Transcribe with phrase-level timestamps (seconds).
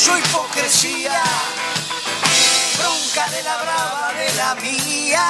[0.00, 1.22] Su hipocresía.
[2.78, 5.26] Bronca de la brava de la mía.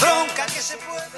[0.00, 1.08] Bronca que se puede.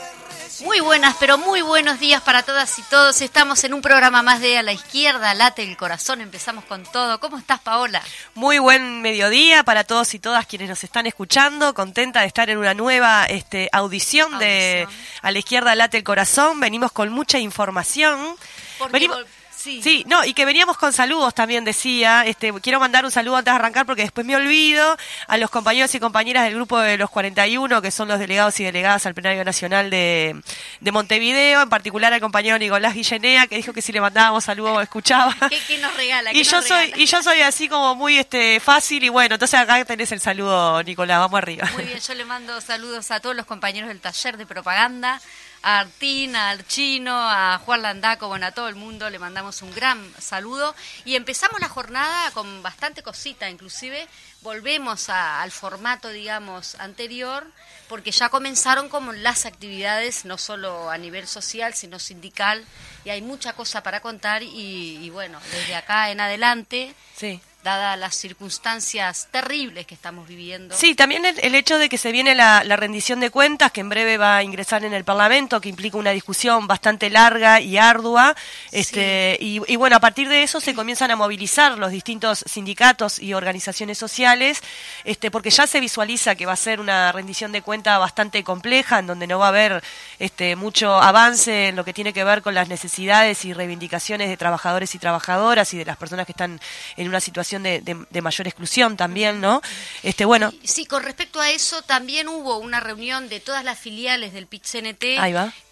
[0.64, 3.20] Muy buenas, pero muy buenos días para todas y todos.
[3.20, 6.20] Estamos en un programa más de A la izquierda, late el corazón.
[6.20, 7.18] Empezamos con todo.
[7.20, 8.02] ¿Cómo estás, Paola?
[8.34, 11.74] Muy buen mediodía para todos y todas quienes nos están escuchando.
[11.74, 14.86] Contenta de estar en una nueva este, audición, de.
[15.22, 16.60] A la izquierda late el corazón.
[16.60, 18.36] Venimos con mucha información.
[18.78, 19.24] Porque Venimos-
[19.60, 19.82] sí.
[19.82, 22.24] Sí, no, y que veníamos con saludos también, decía.
[22.26, 25.94] Este, quiero mandar un saludo antes de arrancar porque después me olvido a los compañeros
[25.94, 29.44] y compañeras del grupo de los 41, que son los delegados y delegadas al Plenario
[29.44, 30.40] Nacional de,
[30.80, 34.82] de Montevideo, en particular al compañero Nicolás Guillenea, que dijo que si le mandábamos saludos
[34.82, 35.34] escuchaba.
[35.48, 36.32] ¿Qué, qué nos regala?
[36.32, 39.58] Y ¿Qué yo soy y yo soy así como muy este fácil y bueno, entonces
[39.58, 41.68] acá tenés el saludo, Nicolás, vamos arriba.
[41.74, 45.20] Muy bien, yo le mando saludos a todos los compañeros del taller de propaganda,
[45.62, 49.72] a Artín, al Chino, a Juan Landaco, bueno, a todo el mundo le mandamos un
[49.74, 54.08] gran saludo y empezamos la jornada con bastante cosita, inclusive
[54.42, 57.46] volvemos a- al formato, digamos, anterior,
[57.88, 62.64] porque ya comenzaron como las actividades, no solo a nivel social, sino sindical,
[63.04, 67.40] y hay mucha cosa para contar y, y bueno, desde acá en adelante, Sí.
[67.62, 70.74] Dadas las circunstancias terribles que estamos viviendo.
[70.76, 73.80] Sí, también el, el hecho de que se viene la, la rendición de cuentas, que
[73.80, 77.76] en breve va a ingresar en el Parlamento, que implica una discusión bastante larga y
[77.76, 78.34] ardua,
[78.72, 83.18] este, y, y bueno, a partir de eso se comienzan a movilizar los distintos sindicatos
[83.18, 84.60] y organizaciones sociales,
[85.04, 88.98] este, porque ya se visualiza que va a ser una rendición de cuentas bastante compleja,
[88.98, 89.82] en donde no va a haber
[90.18, 94.36] este, mucho avance en lo que tiene que ver con las necesidades y reivindicaciones de
[94.36, 96.60] trabajadores y trabajadoras y de las personas que están
[96.96, 99.60] en una situación de, de- de mayor exclusión también, ¿no?
[100.02, 104.32] Este, bueno, Sí, con respecto a eso también hubo una reunión de todas las filiales
[104.32, 105.18] del PIT-CNT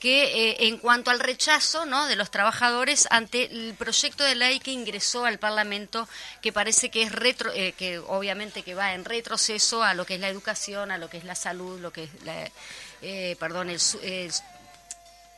[0.01, 2.07] que eh, en cuanto al rechazo ¿no?
[2.07, 6.09] de los trabajadores ante el proyecto de ley que ingresó al Parlamento
[6.43, 10.15] que parece que es retro, eh, que obviamente que va en retroceso a lo que
[10.15, 12.51] es la educación, a lo que es la salud, lo que es la,
[13.03, 13.81] eh, perdón, el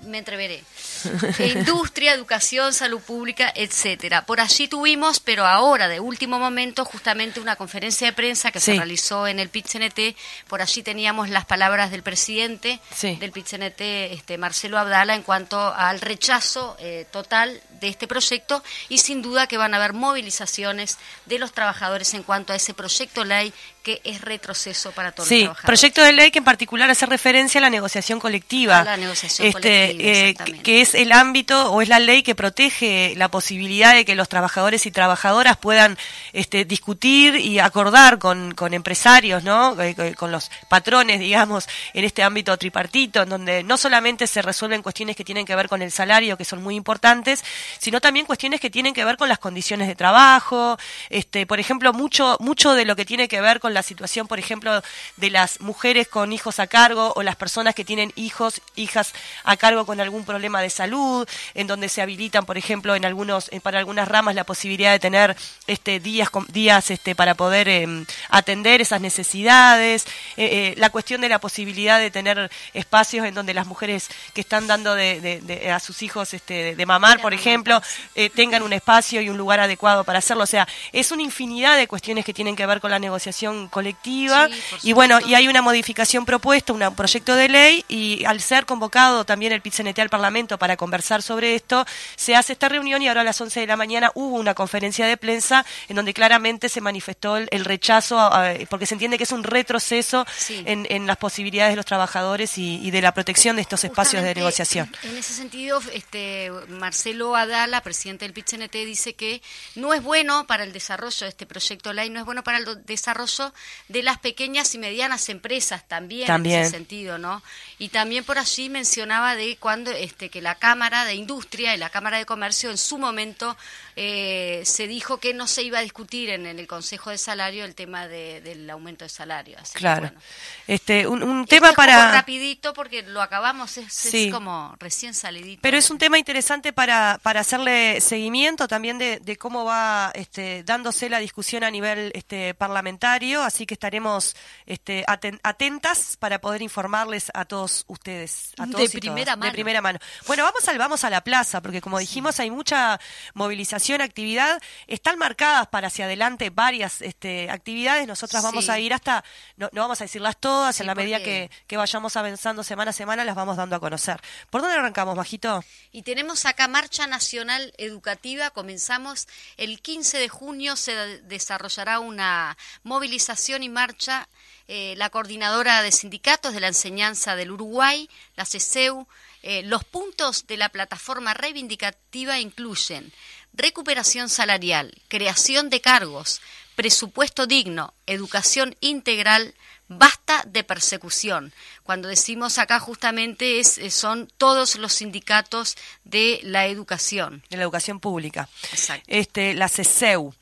[0.03, 0.63] me entreveré.
[1.39, 4.25] Industria, educación, salud pública, etcétera.
[4.27, 8.73] Por allí tuvimos, pero ahora, de último momento, justamente una conferencia de prensa que Sí.
[8.73, 10.17] se realizó en el PIT-CNT.
[10.49, 13.17] Por allí teníamos las palabras del presidente Sí.
[13.17, 18.99] del PIT-CNT, este, Marcelo Abdala, en cuanto al rechazo eh, total de este proyecto y
[18.99, 23.25] sin duda que van a haber movilizaciones de los trabajadores en cuanto a ese proyecto
[23.25, 25.67] ley que es retroceso para todos los Sí, trabajadores.
[25.67, 28.81] proyecto de ley que en particular hace referencia a la negociación colectiva.
[28.81, 32.35] A la negociación Este, colectiva, eh, que es el ámbito o es la ley que
[32.35, 35.97] protege la posibilidad de que los trabajadores y trabajadoras puedan
[36.33, 39.81] este, discutir y acordar con, con empresarios, ¿no?
[39.81, 44.43] Eh, con- con los patrones, digamos, en este ámbito tripartito, en donde no solamente se
[44.43, 47.43] resuelven cuestiones que tienen que ver con el salario, que son muy importantes,
[47.79, 50.79] sino también cuestiones que tienen que ver con las condiciones de trabajo,
[51.09, 54.39] este, por ejemplo, mucho, mucho de lo que tiene que ver con la situación, por
[54.39, 54.83] ejemplo,
[55.17, 59.13] de las mujeres con hijos a cargo o las personas que tienen hijos, hijas
[59.45, 63.49] a cargo con algún problema de salud, en donde se habilitan, por ejemplo, en algunos,
[63.53, 68.05] eh, para algunas ramas la posibilidad de tener este días, días este, para poder em,
[68.29, 70.05] atender esas necesidades,
[70.37, 74.41] eh, eh, la cuestión de la posibilidad de tener espacios en donde las mujeres que
[74.41, 77.81] están dando de, de- de- a sus hijos este, de, mamar, por ejemplo,
[78.15, 80.43] eh, tengan un espacio y un lugar adecuado para hacerlo.
[80.45, 84.49] O sea, es una infinidad de cuestiones que tienen que ver con la negociación colectiva.
[84.49, 88.67] Sí, y bueno, y hay una modificación propuesta, un proyecto de ley, y al ser
[88.67, 91.85] convocado también el PITCNT al Parlamento para conversar sobre esto,
[92.17, 95.07] se hace esta reunión y ahora a las 11 de la mañana hubo una conferencia
[95.07, 99.17] de prensa en donde claramente se manifestó el, el rechazo, a- a- porque se entiende
[99.19, 100.63] que es un retroceso Sí.
[100.67, 104.23] en, en las posibilidades de los trabajadores y, y de la protección de estos espacios
[104.23, 104.91] de negociación.
[105.03, 109.43] En ese sentido, este, Marcelo Adala presidente del PITCNT, dice que
[109.75, 112.85] no es bueno para el desarrollo de este proyecto ley, no es bueno para el
[112.87, 113.53] desarrollo
[113.89, 116.57] de las pequeñas y medianas empresas también, También.
[116.61, 117.43] en ese sentido, ¿no?
[117.79, 121.91] Y también por allí mencionaba de cuando este que la Cámara de Industria y la
[121.91, 123.57] Cámara de Comercio en su momento
[124.03, 127.67] eh, se dijo que no se iba a discutir en, en el Consejo de Salario
[127.67, 129.59] el tema de- del aumento de salario.
[129.61, 130.01] Así que, Claro.
[130.07, 130.21] bueno.
[130.67, 132.11] Este, un, un tema es como para...
[132.13, 134.31] rapidito porque lo acabamos, es, es Sí.
[134.31, 135.61] como recién salidito.
[135.61, 140.63] Pero es un tema interesante para, para hacerle seguimiento también de, de cómo va este,
[140.65, 146.63] dándose la discusión a nivel este, parlamentario, así que estaremos este, aten- atentas para poder
[146.63, 148.53] informarles a todos ustedes.
[148.57, 149.39] A De todos y primera todas.
[149.41, 149.51] mano.
[149.51, 149.99] De primera mano.
[150.27, 152.99] Bueno, vamos al vamos a la plaza, porque como dijimos, hay mucha
[153.35, 154.61] movilización, actividad.
[154.87, 158.07] Están marcadas para hacia adelante varias este, actividades.
[158.07, 158.71] Nosotras vamos Sí.
[158.71, 159.25] a ir hasta,
[159.57, 162.91] no, no vamos a decirlas todas, Sí, en la medida que, que vayamos avanzando semana
[162.91, 164.21] a semana, las vamos dando a conocer.
[164.51, 165.65] ¿Por dónde arrancamos, Majito?
[165.91, 168.51] Y tenemos acá Marcha Nacional Educativa.
[168.51, 169.27] Comenzamos
[169.57, 170.77] el 15 de junio.
[170.77, 174.29] Se de- desarrollará una movilización y marcha.
[174.73, 179.09] eh, la coordinadora de sindicatos de la enseñanza del Uruguay, la CESEU.
[179.43, 183.13] eh, los puntos de la plataforma reivindicativa incluyen
[183.53, 186.41] recuperación salarial, creación de cargos,
[186.75, 189.55] presupuesto digno, educación integral,
[189.89, 191.53] basta de persecución.
[191.83, 197.43] Cuando decimos acá justamente es, eh, son todos los sindicatos de la educación.
[197.51, 198.49] de la educación pública.
[198.73, 199.05] Exacto.
[199.09, 200.35] Este, la CESEU.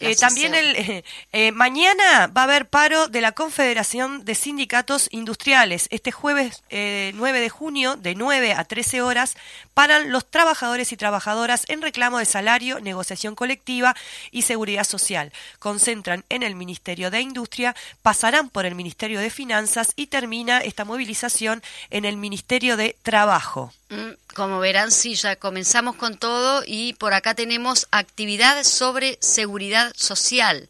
[0.00, 5.88] Eh, también el, eh, mañana va a haber paro de la Confederación de Sindicatos Industriales.
[5.90, 9.36] Este jueves eh, 9 de junio, de 9 a 13 horas,
[9.74, 13.94] paran los trabajadores y trabajadoras en reclamo de salario, negociación colectiva
[14.30, 15.32] y seguridad social.
[15.58, 20.84] Concentran en el Ministerio de Industria, pasarán por el Ministerio de Finanzas y termina esta
[20.84, 23.72] movilización en el Ministerio de Trabajo.
[23.88, 29.92] Mm, Como verán, sí, ya comenzamos con todo y por acá tenemos actividad sobre seguridad
[29.96, 30.68] social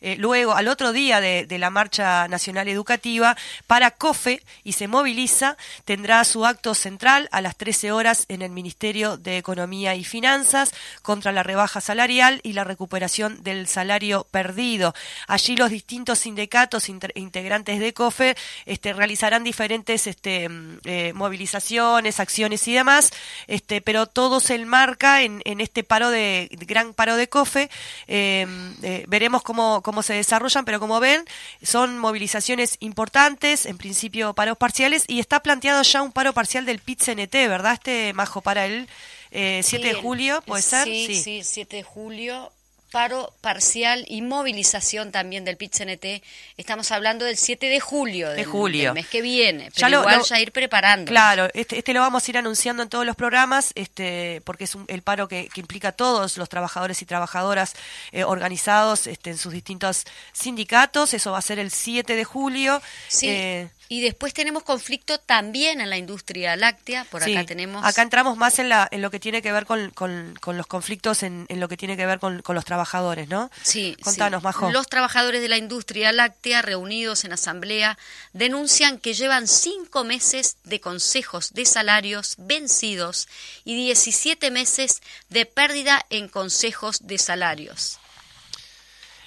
[0.00, 5.56] eh, luego al otro día de, la Marcha Nacional Educativa, para COFE y se moviliza,
[5.84, 10.74] tendrá su acto central a las 13 horas en el Ministerio de Economía y Finanzas
[11.02, 14.94] contra la rebaja salarial y la recuperación del salario perdido.
[15.28, 22.66] Allí los distintos sindicatos integrantes de COFE este, realizarán diferentes este, mm, eh, movilizaciones, acciones
[22.68, 23.12] y demás,
[23.46, 27.70] este, pero todo se enmarca en, este paro de gran paro de COFE.
[28.06, 28.46] Eh,
[28.82, 31.24] eh, veremos cómo, cómo se desarrollan, pero como ven,
[31.62, 36.80] son movilizaciones importantes, en principio paros parciales, y está planteado ya un paro parcial del
[36.80, 37.74] PIT-CNT, ¿verdad?
[37.74, 38.88] Este majo para el
[39.30, 40.84] eh, 7 de Sí, julio, ¿puede ser?
[40.84, 42.52] Sí, sí, 7 de julio.
[42.94, 46.22] Paro parcial y movilización también del PIT-CNT.
[46.56, 48.84] Estamos hablando del 7 de julio, del, julio.
[48.84, 49.64] del mes que viene.
[49.64, 51.10] Pero Ya lo- igual lo- ya ir preparando.
[51.10, 54.76] Claro, este, este lo vamos a ir anunciando en todos los programas, este, porque es
[54.76, 57.74] un- el paro que, que implica a todos los trabajadores y trabajadoras
[58.12, 61.14] eh, organizados este, en sus distintos sindicatos.
[61.14, 62.80] Eso va a ser el 7 de julio.
[63.08, 63.26] Sí.
[63.28, 67.04] Eh, Y después tenemos conflicto también en la industria láctea.
[67.04, 67.84] Por sí, acá tenemos.
[67.84, 70.66] acá entramos más en, la, en lo que tiene que ver con, con- con los
[70.66, 73.50] conflictos, en, en lo que tiene que ver con, con los trabajadores, ¿no?
[73.62, 74.44] Sí, Contanos, sí.
[74.44, 74.70] Majo.
[74.70, 77.98] Los trabajadores de la industria láctea reunidos en asamblea
[78.32, 83.28] denuncian que llevan cinco meses de consejos de salarios vencidos
[83.64, 87.98] y 17 meses de pérdida en consejos de salarios.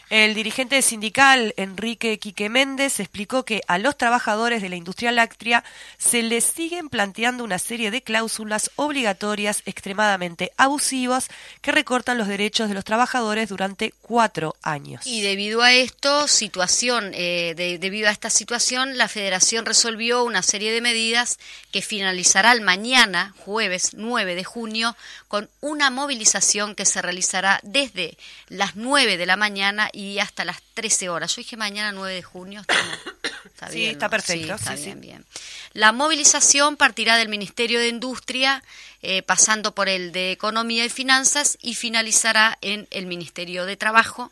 [0.09, 5.65] El dirigente sindical Enrique Quique Méndez explicó que a los trabajadores de la industria láctea
[5.97, 11.27] se les siguen planteando una serie de cláusulas obligatorias extremadamente abusivas
[11.61, 15.05] que recortan los derechos de los trabajadores durante cuatro años.
[15.05, 20.41] Y debido a esto, situación, eh, de- debido a esta situación, la Federación resolvió una
[20.41, 21.37] serie de medidas
[21.71, 24.95] que finalizará mañana, jueves 9 de junio,
[25.27, 30.61] con una movilización que se realizará desde las 9 de la mañana y hasta las
[30.75, 31.35] 13 horas.
[31.35, 32.61] Yo dije mañana 9 de junio.
[32.61, 32.99] estamos-
[33.45, 34.09] Está Sí, bien, está ¿no?
[34.11, 35.07] perfecto, está sí, bien, sí.
[35.07, 35.25] bien.
[35.73, 38.63] La movilización partirá del Ministerio de Industria,
[39.01, 44.31] eh, pasando por el de Economía y Finanzas y finalizará en el Ministerio de Trabajo.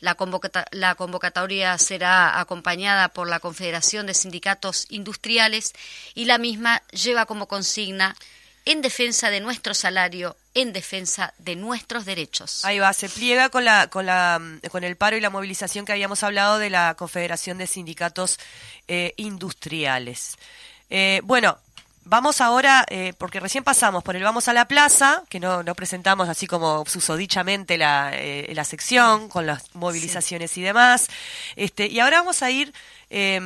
[0.00, 5.72] La, convocata- la convocatoria será acompañada por la Confederación de Sindicatos Industriales
[6.16, 8.16] y la misma lleva como consigna
[8.64, 12.64] en defensa de nuestro salario, en defensa de nuestros derechos.
[12.64, 15.92] Ahí va, se pliega con la, con la, con el paro y la movilización que
[15.92, 18.38] habíamos hablado de la Confederación de Sindicatos
[18.88, 20.36] eh, Industriales.
[20.90, 21.58] Eh, bueno,
[22.04, 25.74] vamos ahora, eh, porque recién pasamos por el Vamos a la Plaza, que no, no
[25.74, 31.08] presentamos así como susodichamente la, eh, la sección, con las movilizaciones y demás.
[31.56, 32.72] Este, y ahora vamos a ir
[33.16, 33.40] eh,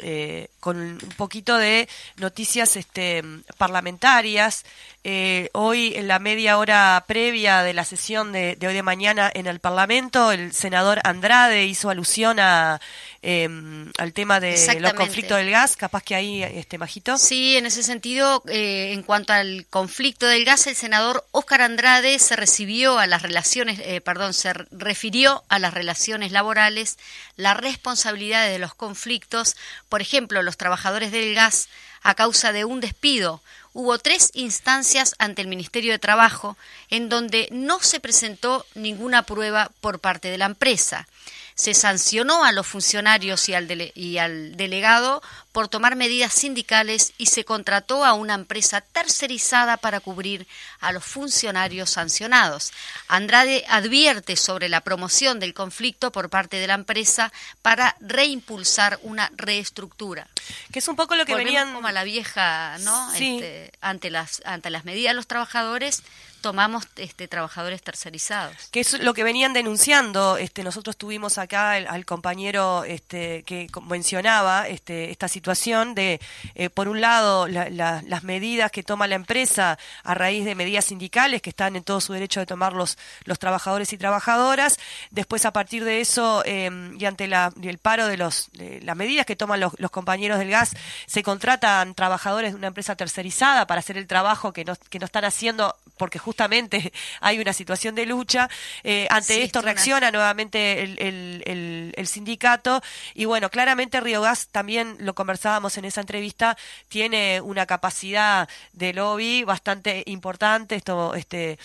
[0.00, 1.88] eh, con un poquito de
[2.18, 3.22] noticias este,
[3.56, 4.66] parlamentarias.
[5.04, 9.30] Eh, hoy, en la media hora previa de la sesión de, de hoy de mañana
[9.32, 12.78] en el Parlamento, el senador Andrade hizo alusión a,
[13.26, 13.48] eh,
[13.96, 15.76] al tema de los conflictos del gas.
[15.76, 17.16] Capaz que ahí, este Majito.
[17.16, 22.18] Sí, en ese sentido, eh, en cuanto al conflicto del gas, el senador Óscar Andrade
[22.18, 26.98] se recibió a las relaciones, eh, perdón, se refirió a las relaciones laborales,
[27.36, 29.56] las responsabilidades de los conflictos,
[29.88, 31.70] por ejemplo, los trabajadores del gas
[32.02, 33.40] a causa de un despido.
[33.72, 36.58] Hubo tres instancias ante el Ministerio de Trabajo
[36.90, 41.08] en donde no se presentó ninguna prueba por parte de la empresa
[41.56, 47.12] se sancionó a los funcionarios y al, dele- y al delegado por tomar medidas sindicales
[47.16, 50.48] y se contrató a una empresa tercerizada para cubrir
[50.80, 52.72] a los funcionarios sancionados.
[53.06, 57.32] Andrade advierte sobre la promoción del conflicto por parte de la empresa
[57.62, 60.26] para reimpulsar una reestructura.
[60.72, 61.74] Que es un poco lo que Volvemos venían.
[61.74, 63.12] como a la vieja, ¿no?
[63.14, 63.36] Sí.
[63.36, 66.02] Este, ante las ante las medidas de los trabajadores
[66.44, 68.54] tomamos este trabajadores tercerizados.
[68.70, 70.36] que es lo que venían denunciando.
[70.36, 76.20] Este, nosotros tuvimos acá al compañero este, que mencionaba este, esta situación de,
[76.54, 80.54] eh, por un lado, la- la- las medidas que toma la empresa a raíz de
[80.54, 84.78] medidas sindicales que están en todo su derecho de tomar los, los trabajadores y trabajadoras.
[85.10, 88.96] Después, a partir de eso, eh, y ante la, el paro de, los, de las
[88.96, 90.72] medidas que toman los, los compañeros del gas,
[91.06, 95.06] se contratan trabajadores de una empresa tercerizada para hacer el trabajo que no, que no
[95.06, 96.33] están haciendo porque justamente
[97.20, 98.48] hay una situación de lucha.
[98.82, 102.82] Eh, ante Sí, esto una- reacciona nuevamente el, el- el- el sindicato
[103.14, 106.56] y bueno, claramente Río Gas también lo conversábamos en esa entrevista,
[106.88, 110.74] tiene una capacidad de lobby bastante importante.
[110.76, 111.58] Esto, este,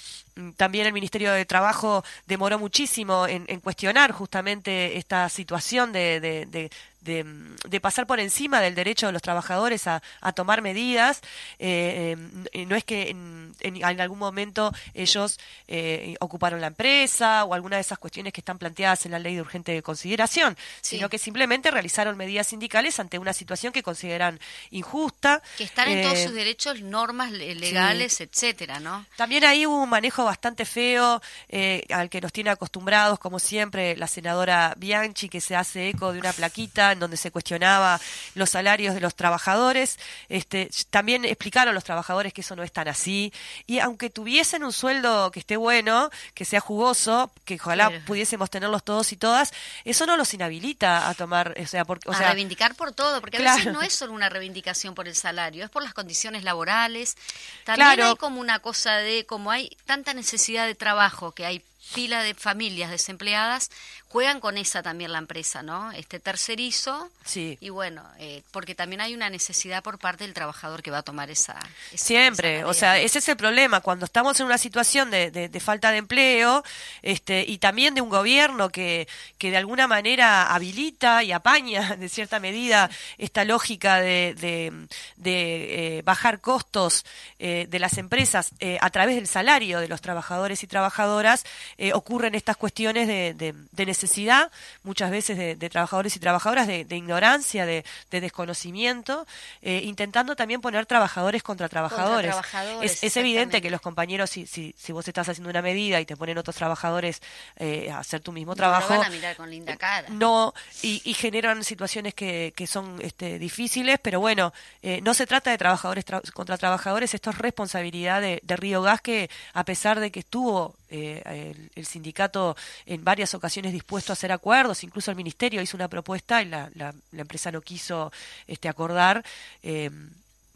[0.57, 6.45] también el Ministerio de Trabajo demoró muchísimo en, en cuestionar justamente esta situación de, de-
[6.45, 6.69] de-
[7.01, 11.21] de, mm, de pasar por encima del derecho de los trabajadores a, a tomar medidas.
[11.57, 12.17] Eh,
[12.51, 17.53] eh, no es que en, en- en algún momento ellos eh, ocuparon la empresa o
[17.53, 20.97] alguna de esas cuestiones que están planteadas en la ley de urgente consideración, Sí.
[20.97, 24.37] sino que simplemente realizaron medidas sindicales ante una situación que consideran
[24.71, 25.41] injusta.
[25.57, 29.05] que están en todos Eh, sus derechos, normas le- legales, etcétera, ¿no?
[29.15, 33.95] también ahí hubo un manejo bastante feo eh, al que nos tiene acostumbrados, como siempre,
[33.97, 37.99] la senadora Bianchi, que se hace eco de una plaquita en donde se cuestionaba
[38.35, 39.97] los salarios de los trabajadores.
[40.29, 43.33] Este, también explicaron los trabajadores que eso no es tan así.
[43.67, 48.49] Y aunque tuviesen un sueldo que esté bueno, que sea jugoso, que ojalá Pero- pudiésemos
[48.49, 49.51] tenerlos todos y todas,
[49.85, 53.37] eso no los inhabilita a tomar, o sea, o a sea, reivindicar por todo, porque
[53.37, 57.17] a veces no es solo una reivindicación por el salario, es por las condiciones laborales.
[57.65, 58.09] También Claro.
[58.11, 62.35] hay como una cosa de, como hay tanta necesidad de trabajo, que hay pila de
[62.35, 63.71] familias desempleadas,
[64.09, 65.91] juegan con esa también la empresa, ¿no?
[65.91, 67.09] Este tercerizo.
[67.23, 67.57] Sí.
[67.61, 71.03] Y bueno, eh, porque también hay una necesidad por parte del trabajador que va a
[71.03, 71.57] tomar esa.
[71.93, 75.29] esa- Siempre, esa o sea, ese es el problema, cuando estamos en una situación de,
[75.31, 76.63] de- de falta de empleo
[77.03, 82.09] este, y también de un gobierno que, que de alguna manera habilita y apaña de
[82.09, 82.89] cierta medida
[83.19, 84.87] esta lógica de, de-
[85.17, 87.05] de, eh, bajar costos
[87.37, 91.45] eh, de las empresas eh, a través del salario de los trabajadores y trabajadoras,
[91.93, 93.53] ocurren estas cuestiones de, de
[93.99, 94.49] necesidad,
[94.83, 99.27] muchas veces de, de trabajadores y trabajadoras, de, de ignorancia, de, de desconocimiento,
[99.61, 102.31] eh, intentando también poner trabajadores contra trabajadores.
[102.31, 105.99] trabajadores, es, es evidente que los compañeros, si, si, si vos estás haciendo una medida
[105.99, 107.21] y te ponen otros trabajadores
[107.57, 110.07] eh, a hacer tu mismo No trabajo, van a mirar con linda cara.
[110.09, 115.27] no y, y generan situaciones que, que son este, difíciles, pero bueno, eh, no se
[115.27, 119.63] trata de trabajadores tra- contra trabajadores, esto es responsabilidad de, de Río Gas que a
[119.65, 121.21] pesar de que estuvo eh,
[121.55, 122.55] el, el sindicato
[122.85, 126.69] en varias ocasiones dispuesto a hacer acuerdos, incluso el ministerio hizo una propuesta y la,
[126.75, 128.11] la, la empresa no quiso
[128.47, 129.23] este, acordar.
[129.63, 129.89] eh,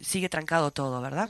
[0.01, 1.29] sigue trancado todo, ¿verdad?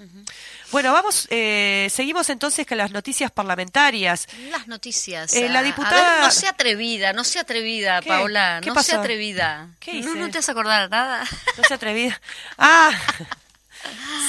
[0.72, 4.28] Bueno, vamos, eh, seguimos entonces con las noticias parlamentarias.
[4.50, 5.32] Las noticias.
[5.36, 8.10] Eh, la a- a diputada- ver, no sea atrevida, no sea atrevida, ¿Qué?
[8.10, 8.60] Paola.
[8.64, 8.90] ¿Qué no pasó?
[8.92, 9.70] sea atrevida.
[9.80, 10.20] ¿Qué ¿No, hice?
[10.20, 11.24] no te vas a acordar nada?
[11.56, 12.20] No se atrevida.
[12.58, 12.90] Ah,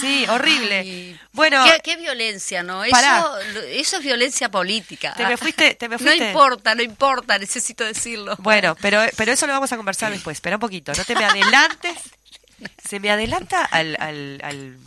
[0.00, 0.78] sí, horrible.
[0.80, 2.84] Ay, bueno, qué, qué violencia, ¿no?
[2.84, 5.14] Eso, eso es violencia política.
[5.16, 6.28] te me fuiste, te me No fuiste.
[6.28, 8.36] importa, no importa, necesito decirlo.
[8.38, 10.36] Bueno, pero, pero eso lo vamos a conversar después.
[10.36, 11.96] Espera un poquito, no te me adelantes.
[12.86, 14.78] Se me adelanta al, al, al-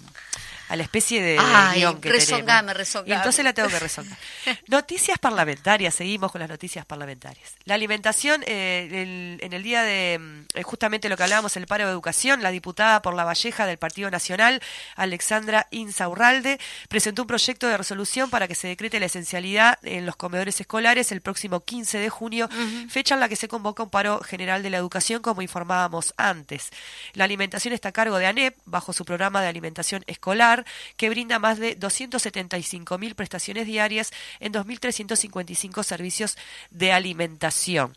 [0.69, 3.07] a la especie de, Ay, guion que rezongame, tenemos.
[3.07, 4.17] Y entonces la tengo que rezongar.
[4.67, 7.53] Noticias parlamentarias, seguimos con las noticias parlamentarias.
[7.65, 11.85] La alimentación, eh, el- en el día de, eh, justamente lo que hablábamos, el paro
[11.85, 14.61] de educación, la diputada por La Valleja del Partido Nacional,
[14.95, 16.59] Alexandra Insaurralde,
[16.89, 21.11] presentó un proyecto de resolución para que se decrete la esencialidad en los comedores escolares
[21.11, 22.49] el próximo 15 de junio,
[22.89, 26.69] fecha en la que se convoca un paro general de la educación, como informábamos antes.
[27.13, 30.56] La alimentación está a cargo de ANEP, bajo su programa de alimentación escolar,
[30.95, 36.37] que brinda más de 275.000 prestaciones diarias en 2.355 servicios
[36.71, 37.95] de alimentación.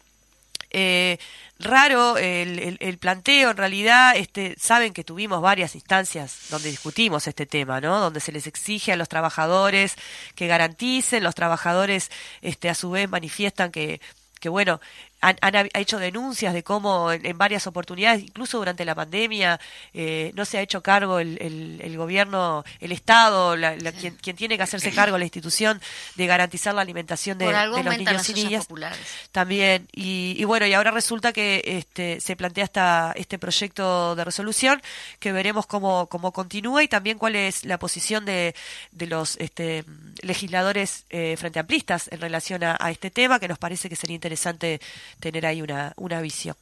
[0.73, 1.19] Eh,
[1.59, 7.45] raro el, el- planteo, en realidad, este, saben que tuvimos varias instancias donde discutimos este
[7.45, 7.99] tema, ¿no?
[7.99, 9.97] Donde se les exige a los trabajadores
[10.37, 14.01] que garanticen, los trabajadores, este, a su vez manifiestan que,
[14.39, 14.81] que bueno,
[15.21, 19.61] han, han hab- hecho denuncias de cómo en, en varias oportunidades, incluso durante la pandemia,
[19.93, 24.17] eh, no se ha hecho cargo el, el- el gobierno, el Estado, la- la- quien,
[24.17, 25.81] quien tiene que hacerse cargo, la institución,
[26.17, 28.67] de garantizar la alimentación de, Por algo de los niños y niñas.
[28.67, 28.99] populares.
[29.33, 34.25] También, y, y bueno, y ahora resulta que este, se plantea esta, este proyecto de
[34.25, 34.81] resolución
[35.19, 38.55] que veremos cómo, cómo continúa y también cuál es la posición de,
[38.93, 39.85] de los este,
[40.23, 44.15] legisladores eh, frente amplistas en relación a, a este tema, que nos parece que sería
[44.15, 44.81] interesante
[45.19, 46.57] tener ahí una, una visión.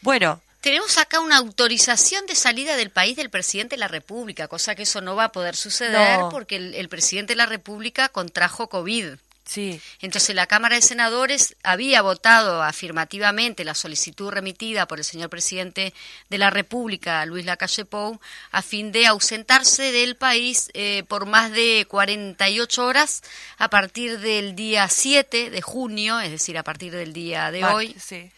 [0.00, 4.74] Bueno, Tenemos acá una autorización de salida del país del presidente de la República, cosa
[4.74, 6.28] que eso no va a poder suceder No.
[6.30, 9.14] porque el, el presidente de la República contrajo COVID.
[9.46, 15.30] Sí, Entonces la Cámara de Senadores había votado afirmativamente la solicitud remitida por el señor
[15.30, 15.94] presidente
[16.28, 21.52] de la República, Luis Lacalle Pou, a fin de ausentarse del país eh, por más
[21.52, 23.22] de 48 horas
[23.58, 27.96] a partir del día 7 de junio, es decir, a partir del día de hoy,
[27.98, 28.30] sí.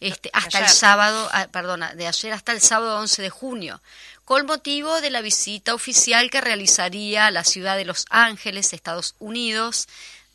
[0.00, 3.80] este, hasta el sábado, ah, perdona, de ayer hasta el sábado 11 de junio,
[4.24, 9.14] con motivo de la visita oficial que realizaría a la ciudad de Los Ángeles, Estados
[9.20, 9.86] Unidos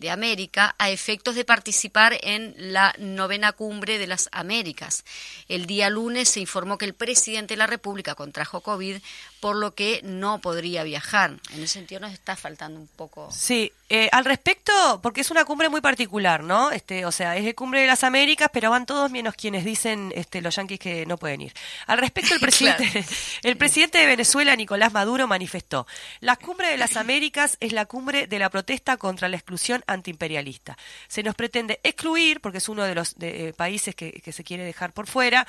[0.01, 5.05] de América, a efectos de participar en la novena cumbre de las Américas.
[5.47, 8.97] El día lunes se informó que el presidente de la República contrajo COVID,
[9.41, 11.31] por lo que no podría viajar.
[11.51, 13.29] En ese sentido nos está faltando un poco.
[13.31, 16.69] Sí, eh, al respecto, porque es una cumbre muy particular, ¿no?
[16.69, 20.13] Este, o sea, es de cumbre de las Américas, pero van todos menos quienes dicen
[20.15, 21.53] este, los yanquis que no pueden ir.
[21.87, 23.03] Al respecto, el presidente,
[23.43, 25.87] el presidente de Venezuela, Nicolás Maduro, manifestó:
[26.19, 30.77] la cumbre de las Américas es la cumbre de la protesta contra la exclusión antiimperialista.
[31.07, 34.43] Se nos pretende excluir, porque es uno de los de, eh, países que, que se
[34.43, 35.47] quiere dejar por fuera,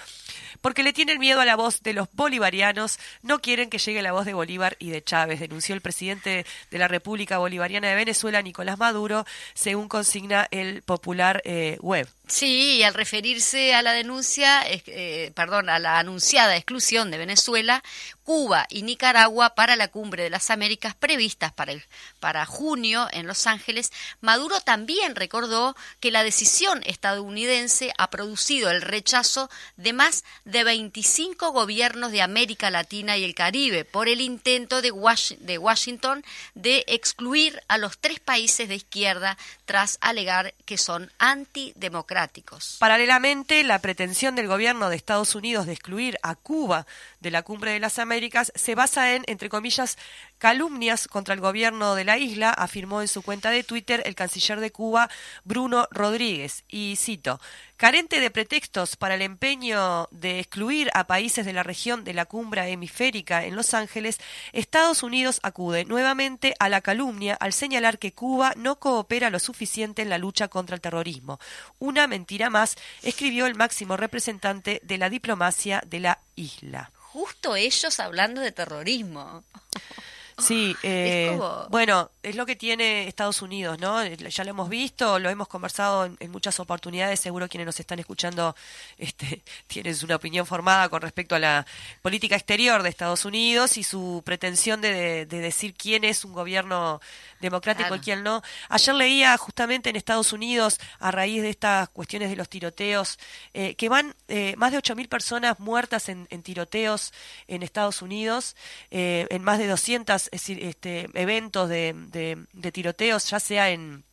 [0.62, 4.12] porque le tienen miedo a la voz de los bolivarianos, no quieren que llegue la
[4.12, 8.42] voz de Bolívar y de Chávez, denunció el presidente de la República Bolivariana de Venezuela,
[8.42, 12.08] Nicolás Maduro, según consigna el popular eh, web.
[12.28, 17.82] Sí, y al referirse a la denuncia, eh, perdón, a la anunciada exclusión de Venezuela,
[18.24, 21.82] Cuba y Nicaragua para la cumbre de las Américas previstas para, el-
[22.20, 28.82] para junio en Los Ángeles, Maduro también recordó que la decisión estadounidense ha producido el
[28.82, 34.82] rechazo de más de 25 gobiernos de América Latina y el Caribe por el intento
[34.82, 40.78] de, Wash- de Washington de excluir a los tres países de izquierda tras alegar que
[40.78, 42.76] son antidemocráticos.
[42.78, 46.86] Paralelamente, la pretensión del gobierno de Estados Unidos de excluir a Cuba
[47.20, 49.96] de la Cumbre de las Américas se basa en, entre comillas,
[50.38, 54.60] calumnias contra el gobierno de la isla, afirmó en su cuenta de Twitter el canciller
[54.60, 55.08] de Cuba,
[55.44, 56.64] Bruno Rodríguez.
[56.68, 57.40] Y cito,
[57.82, 62.26] carente de pretextos para el empeño de excluir a países de la región de la
[62.26, 64.20] cumbre hemisférica en Los Ángeles,
[64.52, 70.00] Estados Unidos acude nuevamente a la calumnia al señalar que Cuba no coopera lo suficiente
[70.00, 71.40] en la lucha contra el terrorismo.
[71.80, 76.92] Una mentira más, escribió el máximo representante de la diplomacia de la isla.
[76.94, 79.42] Justo ellos hablando de terrorismo.
[80.42, 84.04] Sí, eh, como- bueno, es lo que tiene Estados Unidos, ¿no?
[84.04, 88.56] Ya lo hemos visto, lo hemos conversado en, muchas oportunidades, seguro quienes nos están escuchando
[88.98, 91.66] este, tienen una opinión formada con respecto a la
[92.00, 97.00] política exterior de Estados Unidos y su pretensión de, decir quién es un gobierno
[97.42, 98.42] democrático y quién no.
[98.70, 103.18] Ayer leía justamente en Estados Unidos, a raíz de estas cuestiones de los tiroteos,
[103.52, 107.12] eh, que van eh, más de 8.000 personas muertas en, tiroteos
[107.48, 108.56] en Estados Unidos,
[108.90, 114.04] eh, en más de 200 este, eventos de, de tiroteos, ya sea en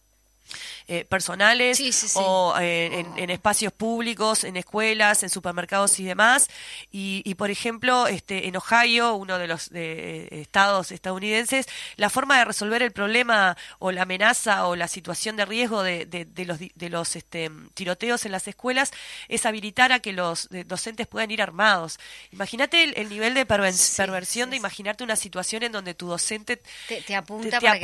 [0.91, 1.79] eh, personales
[2.15, 6.49] o eh, en, espacios públicos, en escuelas, en supermercados y demás.
[6.91, 12.45] Y, por ejemplo, este, en Ohio, uno de los eh, estados estadounidenses, la forma de
[12.45, 16.07] resolver el problema o la amenaza o la situación de riesgo de,
[16.47, 18.91] los, de los este, tiroteos en las escuelas
[19.27, 21.99] es habilitar a que los docentes puedan ir armados.
[22.31, 26.59] Imagínate el, nivel de perversión de imaginarte una situación en donde tu docente
[27.05, 27.77] te, apunta, para,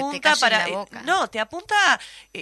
[0.66, 2.00] que te no, te apunta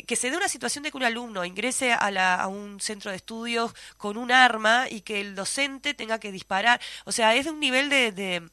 [0.08, 3.12] que se dé una situación de que un alumno ingrese a, la, a un centro
[3.12, 6.80] de estudios con un arma y que el docente tenga que disparar.
[7.06, 8.50] O sea, es de un nivel de, de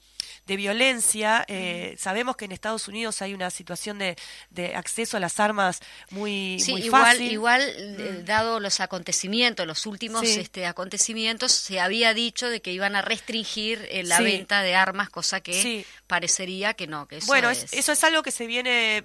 [0.50, 1.44] de violencia.
[1.46, 4.16] Eh, sabemos que en Estados Unidos hay una situación de,
[4.50, 5.78] de acceso a las armas
[6.10, 7.30] muy, sí, muy igual, fácil.
[7.30, 8.24] Igual, eh, mm.
[8.24, 13.86] dado los acontecimientos, los últimos este, acontecimientos, se había dicho de que iban a restringir
[13.92, 17.06] eh, la venta de armas, cosa que parecería que no.
[17.06, 17.72] Que eso bueno, es...
[17.72, 19.04] eso es algo que se viene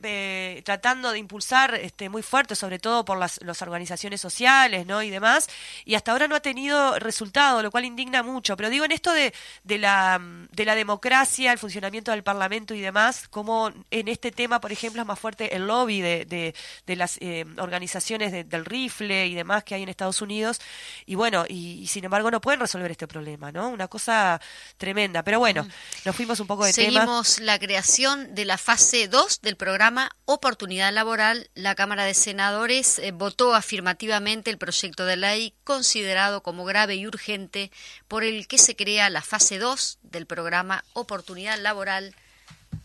[0.65, 5.03] tratando de impulsar este, muy fuerte, sobre todo por las, las organizaciones sociales ¿no?
[5.03, 5.47] y demás,
[5.85, 8.57] y hasta ahora no ha tenido resultado, lo cual indigna mucho.
[8.57, 9.31] Pero digo, en esto de,
[9.63, 10.19] de, la,
[10.51, 15.01] de la democracia, el funcionamiento del Parlamento y demás, como en este tema, por ejemplo,
[15.01, 16.53] es más fuerte el lobby de,
[16.85, 20.61] de, las eh, organizaciones del rifle y demás que hay en Estados Unidos,
[21.05, 23.69] y bueno, y, sin embargo no pueden resolver este problema, ¿no?
[23.69, 24.39] Una cosa
[24.77, 25.23] tremenda.
[25.23, 25.69] Pero bueno, mm.
[26.05, 27.01] nos fuimos un poco de tema.
[27.01, 31.49] Seguimos la creación de la fase 2 del programa Oportunidad Laboral.
[31.55, 37.07] La Cámara de Senadores eh, votó afirmativamente el proyecto de ley considerado como grave y
[37.07, 37.71] urgente
[38.07, 41.14] por el que se crea la fase 2 del programa Oportunidad
[41.57, 42.15] Laboral,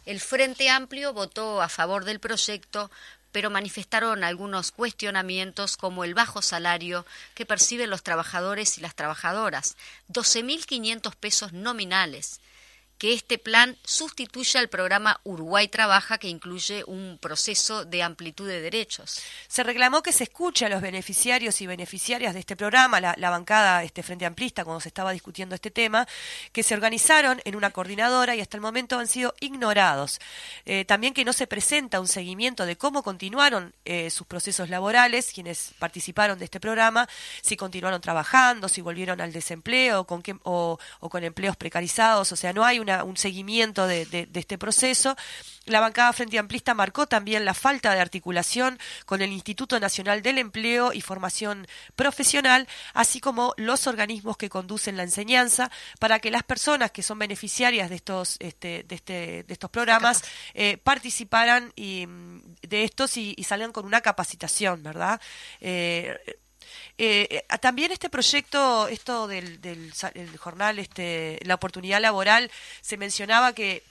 [0.06, 2.90] el Frente Amplio votó a favor del proyecto,
[3.32, 9.76] pero manifestaron algunos cuestionamientos como el bajo salario que perciben los trabajadores y las trabajadoras,
[10.12, 12.40] 12.500 pesos nominales,
[13.00, 18.60] que este plan sustituya al programa Uruguay Trabaja, que incluye un proceso de amplitud de
[18.60, 19.22] derechos.
[19.48, 23.84] Se reclamó que se escuche a los beneficiarios y beneficiarias de este programa, la, bancada
[23.84, 26.06] este Frente Amplista, cuando se estaba discutiendo este tema,
[26.52, 30.20] que se organizaron en una coordinadora y hasta el momento han sido ignorados.
[30.66, 35.32] Eh, también que no se presenta un seguimiento de cómo continuaron eh, sus procesos laborales,
[35.32, 37.08] quienes participaron de este programa,
[37.40, 42.36] si continuaron trabajando, si volvieron al desempleo con qué, o, o con empleos precarizados, o
[42.36, 45.16] sea, no hay una un seguimiento de, este proceso.
[45.66, 50.38] La bancada Frente Amplista marcó también la falta de articulación con el Instituto Nacional del
[50.38, 56.42] Empleo y Formación Profesional, así como los organismos que conducen la enseñanza, para que las
[56.42, 60.22] personas que son beneficiarias de estos, este, de, este, de estos programas
[60.54, 62.06] eh, participaran y,
[62.62, 65.20] de estos y, salgan con una capacitación, ¿verdad?
[65.60, 66.16] Eh,
[66.98, 69.92] eh, eh, también este proyecto, esto del,
[70.38, 73.82] jornal, este, la oportunidad laboral, se mencionaba que,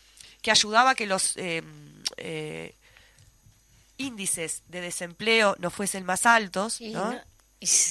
[0.41, 2.73] que ayudaba a que los eh,
[3.97, 7.19] índices de desempleo no fuesen más altos, ¿no?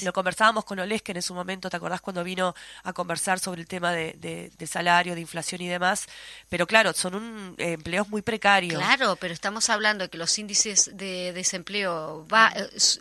[0.03, 3.66] Lo conversábamos con Olesker en su momento, ¿te acordás cuando vino a conversar sobre el
[3.66, 6.07] tema de, salario, de inflación y demás?
[6.48, 8.81] Pero claro, son un, empleos muy precarios.
[8.81, 12.51] Claro, pero estamos hablando de que los índices de desempleo, va,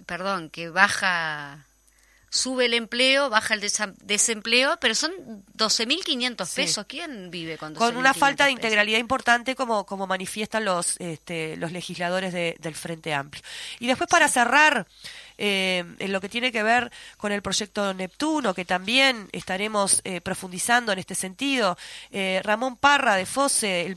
[0.06, 1.66] perdón, que baja
[2.30, 5.12] sube el empleo, baja el desempleo, pero son
[5.58, 6.86] 12.500 pesos.
[6.88, 11.56] ¿Quién vive con 12.500 Con una falta de integralidad importante como, como manifiestan los, este,
[11.58, 13.44] los legisladores del Frente Amplio.
[13.80, 14.88] Y después para cerrar,
[15.38, 20.22] eh, en lo que tiene que ver con el proyecto Neptuno, que también estaremos eh,
[20.22, 21.78] profundizando en este sentido.
[22.12, 23.96] Eh, Ramón Parra de FOSE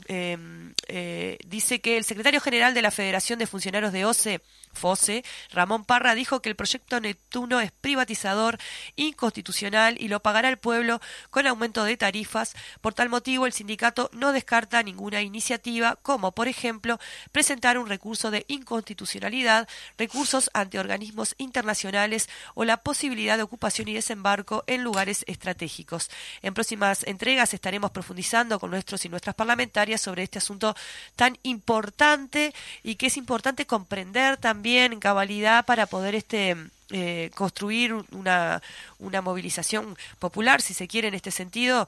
[1.45, 4.41] dice que el secretario general de la Federación de Funcionarios de OCE
[4.73, 8.57] FOSE, Ramón Parra, dijo que el proyecto Neptuno es privatizador,
[8.95, 12.55] inconstitucional y lo pagará el pueblo con aumento de tarifas.
[12.81, 16.99] Por tal motivo, el sindicato no descarta ninguna iniciativa, como por ejemplo
[17.31, 23.93] presentar un recurso de inconstitucionalidad, recursos ante organismos internacionales o la posibilidad de ocupación y
[23.93, 26.09] desembarco en lugares estratégicos.
[26.41, 30.75] En próximas entregas estaremos profundizando con nuestros y nuestras parlamentarias sobre este asunto
[31.15, 36.55] tan importante y que es importante comprender también en cabalidad para poder este
[36.93, 38.61] eh, construir una,
[38.99, 41.87] una movilización popular, si se quiere, en este sentido,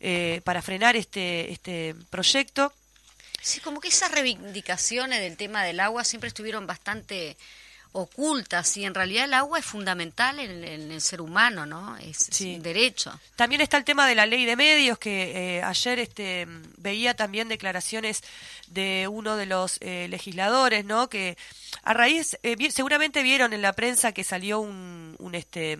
[0.00, 2.72] eh, para frenar este, este proyecto
[3.42, 7.36] Sí, como que esas reivindicaciones del tema del agua siempre estuvieron bastante
[7.92, 11.96] ocultas y en realidad el agua es fundamental en, el ser humano, ¿no?
[11.96, 13.18] Es, un derecho.
[13.36, 17.48] También está el tema de la ley de medios que eh, ayer este veía también
[17.48, 18.22] declaraciones
[18.68, 21.08] de uno de los eh, legisladores, ¿no?
[21.08, 21.36] Que
[21.82, 25.78] a raíz eh, seguramente vieron en la prensa que salió un, un este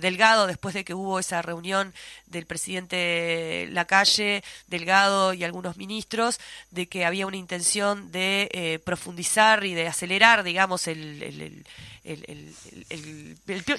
[0.00, 1.92] Delgado después de que hubo esa reunión
[2.26, 6.38] del presidente Lacalle, Delgado y algunos ministros
[6.70, 11.64] de que había una intención de profundizar y de acelerar, digamos, el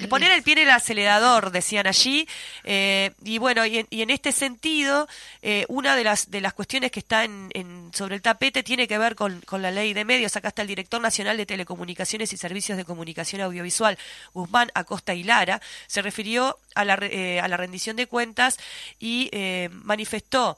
[0.09, 2.27] poner el pie en el acelerador, decían allí.
[2.63, 5.07] Eh, y bueno, y en, este sentido,
[5.41, 8.97] eh, una de las, de las cuestiones que está en, sobre el tapete tiene que
[8.97, 10.35] ver con, la ley de medios.
[10.35, 13.97] Acá está el director nacional de Telecomunicaciones y Servicios de Comunicación Audiovisual,
[14.33, 18.57] Guzmán Acosta y Lara, se refirió a la, eh, a la rendición de cuentas
[18.99, 19.29] y
[19.71, 20.57] manifestó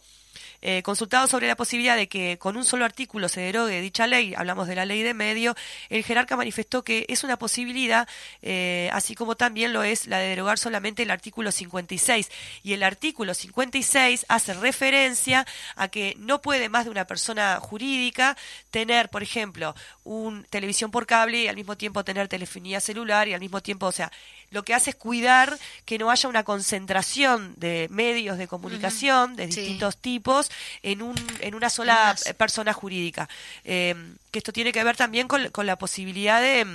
[0.65, 4.33] eh, consultado sobre la posibilidad de que con un solo artículo se derogue dicha ley,
[4.33, 5.55] hablamos de la ley de medio,
[5.89, 8.07] el jerarca manifestó que es una posibilidad,
[8.41, 12.31] eh, así como también lo es la de derogar solamente el artículo 56.
[12.63, 15.45] Y el artículo 56 hace referencia
[15.75, 18.37] a que no puede más de una persona jurídica
[18.71, 23.33] tener, por ejemplo, un televisión por cable y al mismo tiempo tener telefonía celular y
[23.33, 24.13] al mismo tiempo, o sea,
[24.53, 29.47] lo que hace es cuidar que no haya una concentración de medios de comunicación de
[29.47, 33.29] distintos tipos en, un, en una sola persona jurídica.
[33.63, 33.95] Eh,
[34.31, 36.65] que esto tiene que ver también con, con la posibilidad de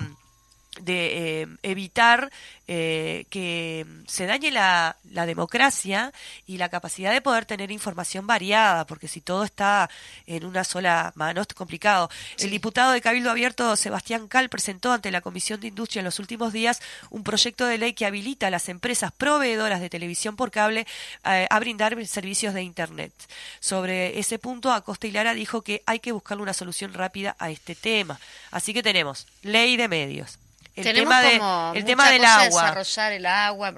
[0.81, 2.31] de eh, evitar
[2.71, 6.13] eh, que se dañe la, la, democracia
[6.47, 9.89] y la capacidad de poder tener información variada, porque si todo está
[10.27, 12.11] en una sola mano es complicado.
[12.39, 16.19] El diputado de Cabildo Abierto, Sebastián Cal, presentó ante la Comisión de Industria en los
[16.19, 20.51] últimos días un proyecto de ley que habilita a las empresas proveedoras de televisión por
[20.51, 20.87] cable
[21.25, 23.13] eh, a brindar servicios de Internet.
[23.61, 27.51] Sobre ese punto, Acosta y Lara dijo que hay que buscar una solución rápida a
[27.51, 28.21] este tema.
[28.51, 30.39] Así que tenemos ley de medios
[30.87, 32.63] el tema de, el tema del agua.
[32.63, 33.75] desarrollar el agua.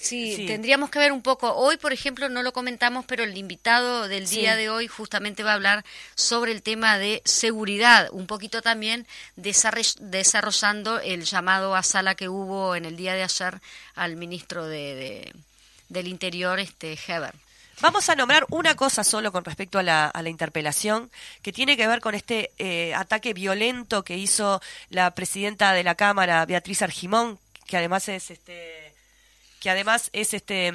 [0.00, 1.52] sí, tendríamos que ver un poco.
[1.54, 5.52] Hoy, por ejemplo, no lo comentamos, pero el invitado del día de hoy justamente va
[5.52, 5.84] a hablar
[6.14, 12.74] sobre el tema de seguridad, un poquito también desarrollando el llamado a sala que hubo
[12.76, 13.60] en el día de ayer
[13.94, 15.32] al ministro de,
[15.88, 17.34] del Interior, este Heber.
[17.80, 21.10] Vamos a nombrar una cosa solo con respecto a la, interpelación,
[21.42, 25.94] que tiene que ver con este eh, ataque violento que hizo la presidenta de la
[25.94, 28.92] Cámara, Beatriz Argimón, que además es este
[29.60, 30.72] que además es este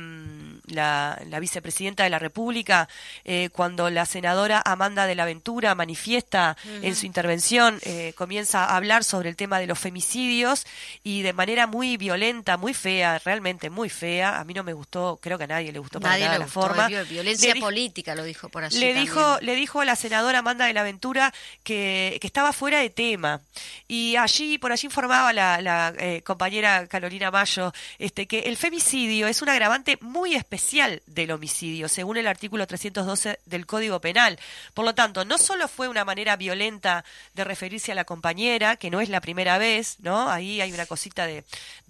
[0.68, 2.90] mm, la, vicepresidenta de la República,
[3.24, 8.76] eh, cuando la senadora Amanda de la Ventura manifiesta en su intervención, eh, comienza a
[8.76, 10.66] hablar sobre el tema de los femicidios
[11.04, 14.40] y de manera muy violenta, muy fea, realmente muy fea.
[14.40, 16.88] A mí no me gustó, creo que a nadie le gustó para nada la forma.
[16.88, 18.80] Violencia política, lo dijo por allí.
[18.80, 22.80] Le dijo, le dijo a la senadora Amanda de la Ventura que, que estaba fuera
[22.80, 23.42] de tema.
[23.88, 29.28] Y allí, por allí informaba la, la eh, compañera Carolina Mayo, este, que el femicidio
[29.28, 30.57] es un agravante muy especial
[31.06, 34.40] del homicidio, según el artículo 312 del Código Penal.
[34.74, 38.90] Por lo tanto, no solo fue una manera violenta de referirse a la compañera, que
[38.90, 40.30] no es la primera vez, ¿no?
[40.30, 41.44] Ahí hay una cosita de,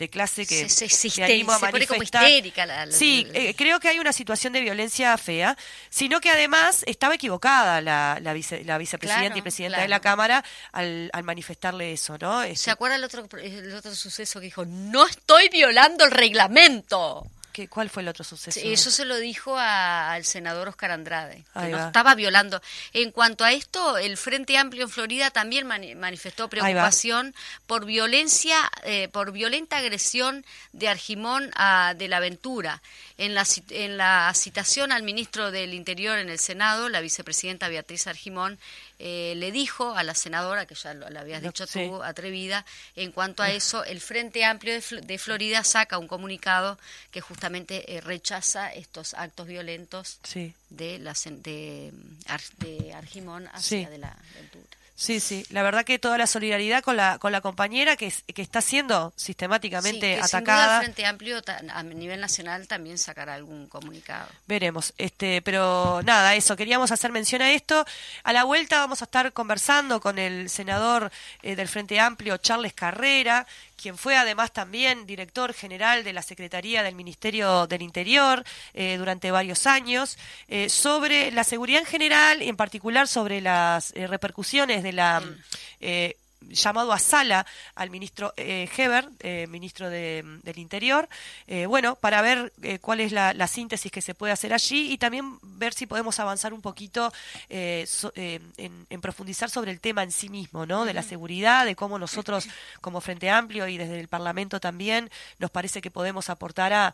[0.10, 2.26] clase que se, se, a manifestar.
[2.92, 5.58] sí, eh, creo que hay una situación de violencia fea,
[5.90, 8.34] sino que además estaba equivocada la, la,
[8.78, 12.42] vicepresidenta y presidenta de la Cámara al, manifestarle eso, ¿no?
[12.42, 17.26] ¿Se este acuerda el otro, el otro suceso que dijo, no estoy violando el reglamento?
[17.58, 18.60] ¿Qué, ¿Cuál fue el otro suceso?
[18.64, 22.62] Eso se lo dijo al senador Oscar Andrade, que no estaba violando.
[22.94, 27.34] En cuanto a esto, el Frente Amplio en Florida también manifestó preocupación
[27.66, 32.84] por violencia, eh, por violenta agresión de Argimón a de la Aventura.
[33.18, 38.06] En la, en la citación al ministro del Interior en el Senado, la vicepresidenta Beatriz
[38.06, 38.60] Argimón
[39.00, 43.44] eh, le dijo a la senadora, que ya lo, habías dicho tú, atrevida, en cuanto
[43.44, 46.80] a eso, el Frente Amplio de, Florida saca un comunicado
[47.12, 50.20] que justamente eh, rechaza estos actos violentos
[50.70, 51.92] de, la, de,
[52.58, 54.77] de Argimón hacia de la aventura.
[55.00, 58.42] Sí, sí, la verdad que toda la solidaridad con la con la compañera que, que
[58.42, 60.40] está siendo sistemáticamente sí, que atacada.
[60.40, 64.28] Sin duda el Frente Amplio a nivel nacional también sacará algún comunicado.
[64.48, 67.86] Veremos, este, pero nada, eso queríamos hacer mención a esto.
[68.24, 71.12] A la vuelta vamos a estar conversando con el senador
[71.44, 73.46] eh, del Frente Amplio Charles Carrera,
[73.78, 79.32] quien fue además también director general de la Secretaría del Ministerio del Interior eh, durante
[79.32, 84.84] varios años, eh, sobre la seguridad en general y en particular sobre las eh, repercusiones
[84.84, 85.22] de la
[86.50, 91.08] llamado a sala al ministro eh, Heber, eh, ministro del Interior,
[91.48, 95.40] eh, bueno, para ver cuál es la, síntesis que se puede hacer allí y también
[95.42, 97.14] ver si podemos avanzar un poquito
[97.50, 100.84] en, profundizar sobre el tema en sí mismo, ¿no?
[100.84, 102.48] De la seguridad, de cómo nosotros
[102.82, 106.94] como Frente Amplio y desde el Parlamento también nos parece que podemos aportar a,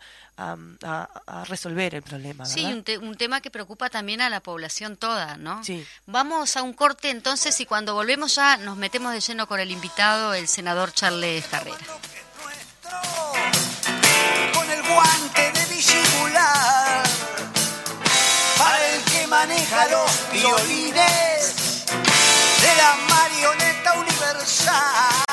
[1.46, 2.46] resolver el problema.
[2.46, 5.64] Sí, un, un, tema que preocupa también a la población toda, ¿no?
[5.64, 5.86] Sí.
[6.06, 9.72] Vamos a un corte entonces y cuando volvemos ya nos metemos de lleno con el
[9.72, 11.78] invitado, el senador Charles Carrera.
[14.54, 17.04] Con el guante de disimular,
[18.58, 21.86] para el que maneja los violines
[22.62, 25.33] de la marioneta universal,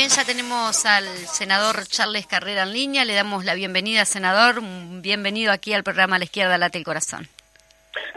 [0.00, 3.04] bien, ya tenemos al senador Charles Carrera en línea.
[3.04, 4.62] Le damos la bienvenida, senador.
[4.62, 7.28] Bienvenido aquí al programa La Izquierda Late el Corazón.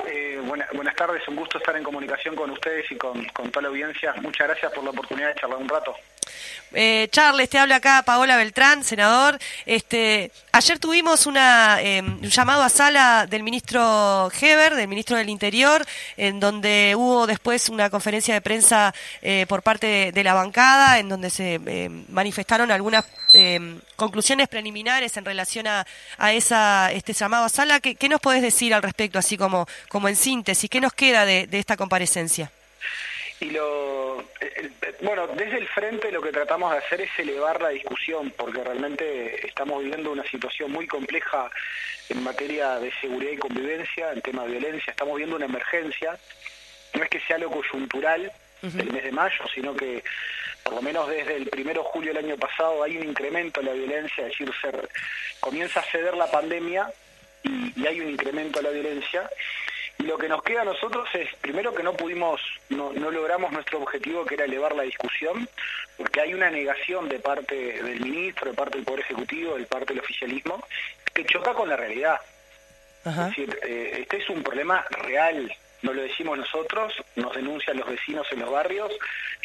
[0.08, 3.68] Eh, buenas tardes, un gusto estar en comunicación con ustedes y con, con toda la
[3.68, 4.14] audiencia.
[4.22, 5.94] Muchas gracias por la oportunidad de charlar un rato.
[6.74, 9.38] Eh, Charles, te habla acá Paola Beltrán, senador.
[9.66, 15.30] Este, ayer tuvimos una, em, un llamado a sala del ministro Heber, del ministro del
[15.30, 15.86] Interior,
[16.18, 21.10] en donde hubo después una conferencia de prensa eh, por parte de, la bancada, en
[21.10, 25.86] donde se em, manifestaron algunas em, conclusiones preliminares en relación a,
[26.18, 27.80] a esa, este llamado a sala.
[27.82, 30.70] ¿Qué, ¿Qué, nos podés decir al respecto, así como, como en síntesis?
[30.70, 32.52] ¿Qué nos queda de, de esta comparecencia?
[33.44, 34.24] Y lo,
[35.02, 39.46] bueno, desde el frente lo que tratamos de hacer es elevar la discusión, porque realmente
[39.46, 41.52] estamos viviendo una situación muy compleja
[42.08, 46.18] en materia de seguridad y convivencia, en tema de violencia, estamos viendo una emergencia,
[46.94, 50.02] no es que sea algo coyuntural del mes de mayo, sino que
[50.64, 53.66] por lo menos desde el primero de julio del año pasado hay un incremento en
[53.66, 54.50] la violencia, es decir,
[55.42, 56.90] comienza a ceder la pandemia
[57.44, 59.30] y, y hay un incremento en la violencia
[60.04, 63.54] y lo que nos queda a nosotros es, primero que no pudimos, no, no logramos
[63.54, 65.48] nuestro objetivo que era elevar la discusión,
[65.96, 69.94] porque hay una negación de parte del ministro, de parte del Poder Ejecutivo, de parte
[69.94, 70.62] del oficialismo,
[71.14, 72.20] que choca con la realidad.
[73.06, 75.50] Es decir, eh, este es un problema real,
[75.84, 78.92] no lo decimos nosotros, nos denuncian los vecinos en los barrios,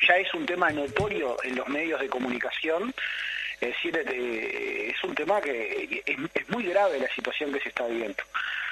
[0.09, 2.93] ya es un tema notorio en los medios de comunicación,
[3.61, 7.69] es decir, eh, es un tema que es, es muy grave la situación que se
[7.69, 8.25] está viviendo.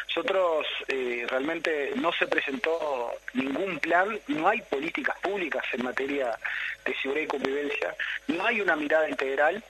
[0.08, 6.38] Nosotros eh, realmente no se presentó ningún plan, no hay políticas públicas en materia
[6.84, 7.94] de seguridad y convivencia,
[8.28, 9.62] no hay una mirada integral,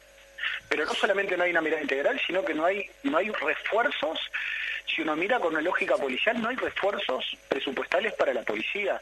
[0.68, 4.20] pero no solamente no hay una mirada integral, sino que no hay, no hay refuerzos,
[4.86, 9.00] si uno mira con una lógica policial, no hay refuerzos presupuestales para la policía,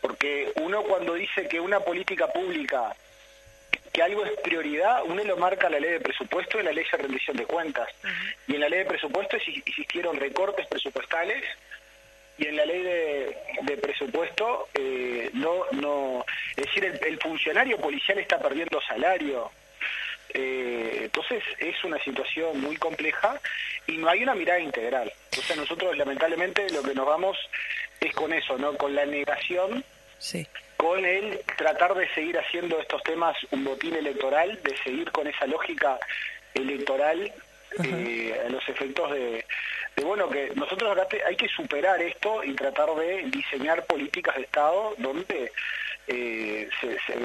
[0.00, 2.94] porque uno cuando dice que una política pública
[3.98, 6.98] que algo es prioridad, uno lo marca la ley de presupuesto y la ley de
[6.98, 7.88] rendición de cuentas.
[8.46, 11.42] Y en la ley de presupuesto existieron recortes presupuestales
[12.38, 16.24] y en la ley de, presupuesto eh, no, no,
[16.56, 19.50] es decir, el, funcionario policial está perdiendo salario.
[20.32, 23.40] Eh, entonces es una situación muy compleja
[23.88, 25.12] y no hay una mirada integral.
[25.32, 27.36] Entonces nosotros lamentablemente lo que nos vamos
[28.00, 28.76] es con eso, ¿no?
[28.76, 29.84] Con la negación
[30.20, 30.46] sí
[30.78, 35.46] con el tratar de seguir haciendo estos temas un botín electoral, de seguir con esa
[35.46, 35.98] lógica
[36.54, 37.32] electoral
[37.84, 39.44] eh, a los efectos de,
[40.02, 44.94] bueno que nosotros acá hay que superar esto y tratar de diseñar políticas de Estado
[44.98, 45.52] donde
[46.08, 46.68] eh,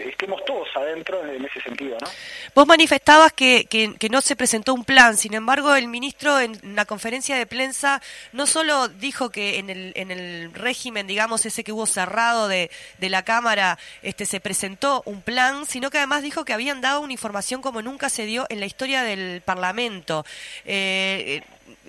[0.06, 2.08] estemos todos adentro en ese sentido, ¿no?
[2.54, 6.86] Vos manifestabas que, que, no se presentó un plan, sin embargo, el ministro en la
[6.86, 8.02] conferencia de prensa
[8.34, 12.70] no solo dijo que en el, en el régimen, digamos, ese que hubo cerrado de,
[13.00, 17.00] de la Cámara, este, se presentó un plan, sino que además dijo que habían dado
[17.02, 20.26] una información como nunca se dio en la historia del Parlamento.
[20.66, 21.42] Eh,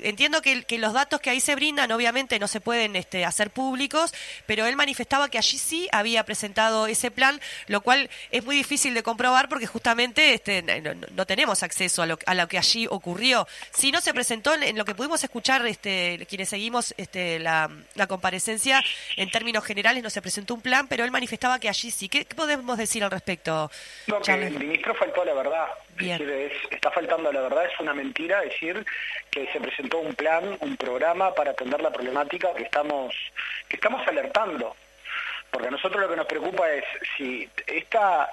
[0.02, 4.12] entiendo que, los datos que ahí se brindan obviamente no se pueden este, hacer públicos,
[4.46, 8.94] pero él manifestaba que allí sí había presentado ese plan, lo cual es muy difícil
[8.94, 13.46] de comprobar porque justamente este, no, tenemos acceso a lo, a lo, que allí ocurrió.
[13.72, 17.70] Si no se presentó, en lo que pudimos escuchar este, quienes seguimos este, la,
[18.08, 18.82] comparecencia,
[19.16, 22.08] en términos generales no se presentó un plan, pero él manifestaba que allí sí.
[22.08, 23.70] ¿Qué, podemos decir al respecto?
[24.06, 25.66] No, que el ministro faltó la verdad.
[25.98, 28.84] Está faltando la verdad, es una mentira decir
[29.30, 33.14] que se presentó un plan, un programa para atender la problemática que estamos,
[33.68, 34.76] que estamos alertando.
[35.50, 36.84] Porque a nosotros lo que nos preocupa es
[37.16, 38.28] si esta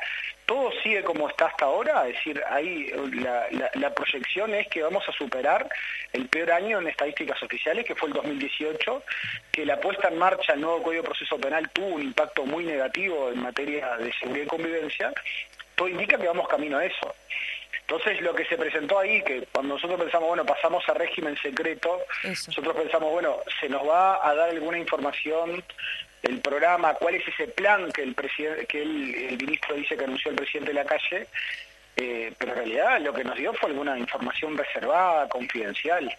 [0.52, 5.08] todo sigue como está hasta ahora, es decir, ahí la, la, proyección es que vamos
[5.08, 5.70] a superar
[6.12, 9.04] el peor año en estadísticas oficiales, que fue el 2018,
[9.50, 12.66] que la puesta en marcha del nuevo Código de Proceso Penal tuvo un impacto muy
[12.66, 15.14] negativo en materia de seguridad y convivencia,
[15.82, 17.16] todo indica que vamos camino a eso.
[17.82, 22.00] Entonces lo que se presentó ahí, que cuando nosotros pensamos, bueno, pasamos a régimen secreto,
[22.24, 25.64] nosotros pensamos, bueno, se nos va a dar alguna información
[26.22, 30.30] del programa, cuál es ese plan que el presidente, que el, ministro dice que anunció
[30.30, 31.28] el presidente de la calle,
[31.98, 36.16] eh, pero en realidad lo que nos dio fue alguna información reservada, confidencial.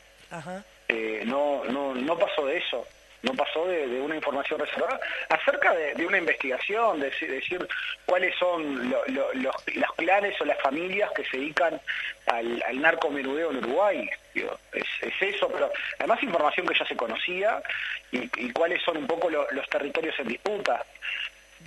[0.89, 2.85] Eh, no, no, no pasó de eso
[3.23, 7.67] no pasó de, una información reservada acerca de, una investigación, de, decir
[8.07, 9.57] cuáles son los,
[9.97, 11.81] clanes o las familias que se dedican
[12.27, 14.11] al, al narcomenudeo en Uruguay.
[14.35, 17.63] es, eso, pero además información que ya se conocía
[18.11, 20.85] y, cuáles son un poco los territorios en disputa.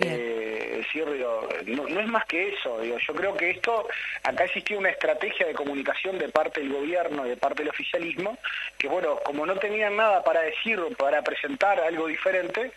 [0.00, 0.66] Eh,
[1.66, 2.80] no, es más que eso.
[2.80, 3.88] Digo, yo creo que esto,
[4.22, 8.38] acá existió una estrategia de comunicación de parte del gobierno, de parte del oficialismo,
[8.78, 12.72] que bueno, como no tenían nada para decir o para presentar algo diferente,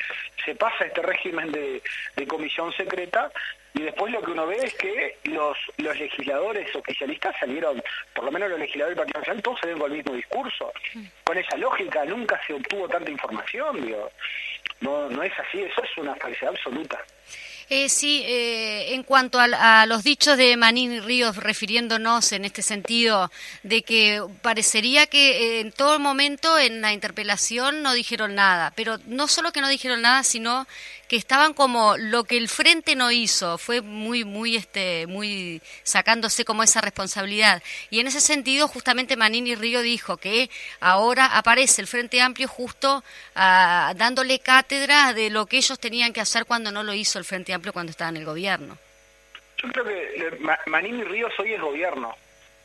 [0.45, 1.81] se pasa este régimen de,
[2.27, 3.31] comisión secreta
[3.73, 7.81] y después lo que uno ve es que los, los legisladores oficialistas salieron,
[8.13, 10.71] por lo menos los legisladores del Partido Nacional, todos salieron con el mismo discurso.
[11.23, 14.11] Con esa lógica nunca se obtuvo tanta información, digo.
[14.81, 16.99] No, no es así, eso es una falsedad absoluta.
[17.71, 23.31] Eh, sí, eh, en cuanto a, los dichos de Manín Ríos, refiriéndonos en este sentido,
[23.61, 28.97] de que parecería que eh, en todo momento en la interpelación no dijeron nada, pero
[29.05, 30.65] no solo que no dijeron nada, sino
[31.09, 36.45] que estaban como lo que el frente no hizo, fue muy, muy, este, muy sacándose
[36.45, 37.63] como esa responsabilidad.
[37.89, 43.03] Y en ese sentido, justamente Manini Río dijo que ahora aparece el Frente Amplio justo
[43.33, 47.25] ah, dándole cátedra de lo que ellos tenían que hacer cuando no lo hizo el
[47.25, 48.77] Frente Amplio cuando estaba en el gobierno.
[49.57, 50.37] Yo creo que
[50.67, 52.15] Manini Ríos hoy es gobierno,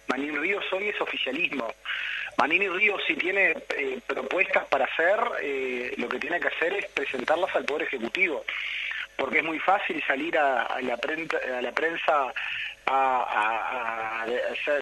[0.09, 1.75] Manini Ríos hoy es oficialismo.
[2.37, 6.87] Manini Ríos si tiene eh, propuestas para hacer, eh, lo que tiene que hacer es
[6.91, 8.45] presentarlas al Poder Ejecutivo,
[9.17, 12.33] porque es muy fácil salir a, la, prensa, a la prensa
[12.87, 14.27] a,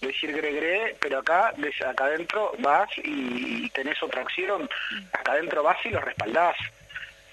[0.00, 1.52] decir gregre, pero acá,
[1.86, 4.68] acá adentro vas y, tenés otra acción,
[5.12, 6.56] acá adentro vas y lo respaldás.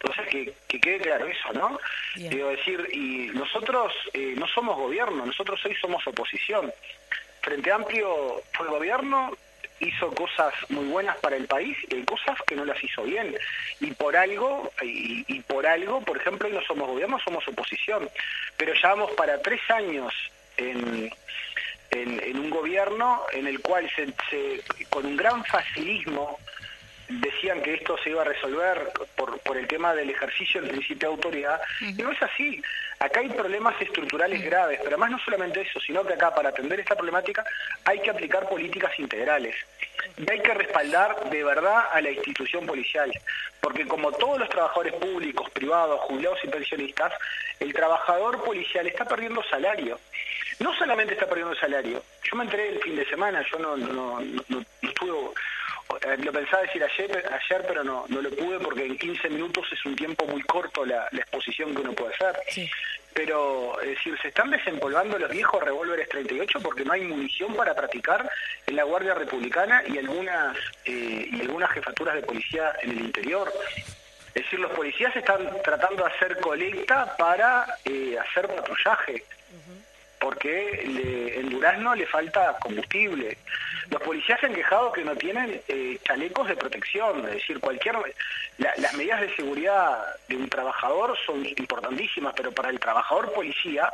[0.01, 1.77] Entonces, que, que, quede claro eso, ¿no?
[2.13, 6.71] Quiero decir, y nosotros eh, no somos gobierno, nosotros hoy somos oposición.
[7.41, 9.31] Frente Amplio fue gobierno,
[9.79, 13.35] hizo cosas muy buenas para el país y cosas que no las hizo bien.
[13.79, 18.09] Y por algo, y, por algo, por ejemplo, no somos gobierno, somos oposición.
[18.57, 20.13] Pero ya vamos para tres años
[20.57, 21.11] en,
[21.91, 26.37] en, un gobierno en el cual se, con un gran facilismo
[27.09, 31.09] decían que esto se iba a resolver por, por el tema del ejercicio del principio
[31.09, 32.61] de autoridad, y no es así.
[32.99, 36.79] Acá hay problemas estructurales graves, pero además no solamente eso, sino que acá para atender
[36.79, 37.45] esta problemática
[37.85, 39.55] hay que aplicar políticas integrales
[40.17, 43.11] y hay que respaldar de verdad a la institución policial,
[43.61, 47.13] porque como todos los trabajadores públicos, privados, jubilados y pensionistas,
[47.59, 49.99] el trabajador policial está perdiendo salario.
[50.59, 54.19] No solamente está perdiendo salario, yo me enteré el fin de semana, yo no, no,
[54.19, 55.31] no, no estuve
[56.01, 59.65] eh, lo pensaba decir ayer, ayer pero no, no lo pude porque en 15 minutos
[59.71, 62.39] es un tiempo muy corto la, exposición que uno puede hacer.
[63.13, 67.73] Pero, es decir, se están desempolvando los viejos revólveres 38 porque no hay munición para
[67.73, 68.29] practicar
[68.67, 70.55] en la Guardia Republicana y algunas,
[70.85, 73.51] eh, y algunas jefaturas de policía en el interior.
[74.35, 79.23] Es decir, los policías están tratando de hacer colecta para eh, hacer patrullaje
[80.19, 80.83] porque
[81.37, 83.37] en Durazno le falta combustible.
[83.89, 87.95] Los policías se han quejado que no tienen eh, chalecos de protección, es decir, cualquier
[88.57, 93.91] las medidas de seguridad de un trabajador son importantísimas, pero para el trabajador policía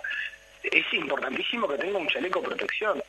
[0.63, 3.01] es importantísimo que tenga un chaleco de protección.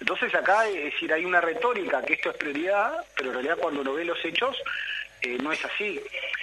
[0.00, 3.82] Entonces acá, es decir, hay una retórica que esto es prioridad, pero en realidad cuando
[3.82, 4.56] uno ve los hechos
[5.22, 6.00] eh, no es así.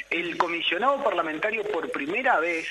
[0.09, 2.67] El comisionado parlamentario por primera vez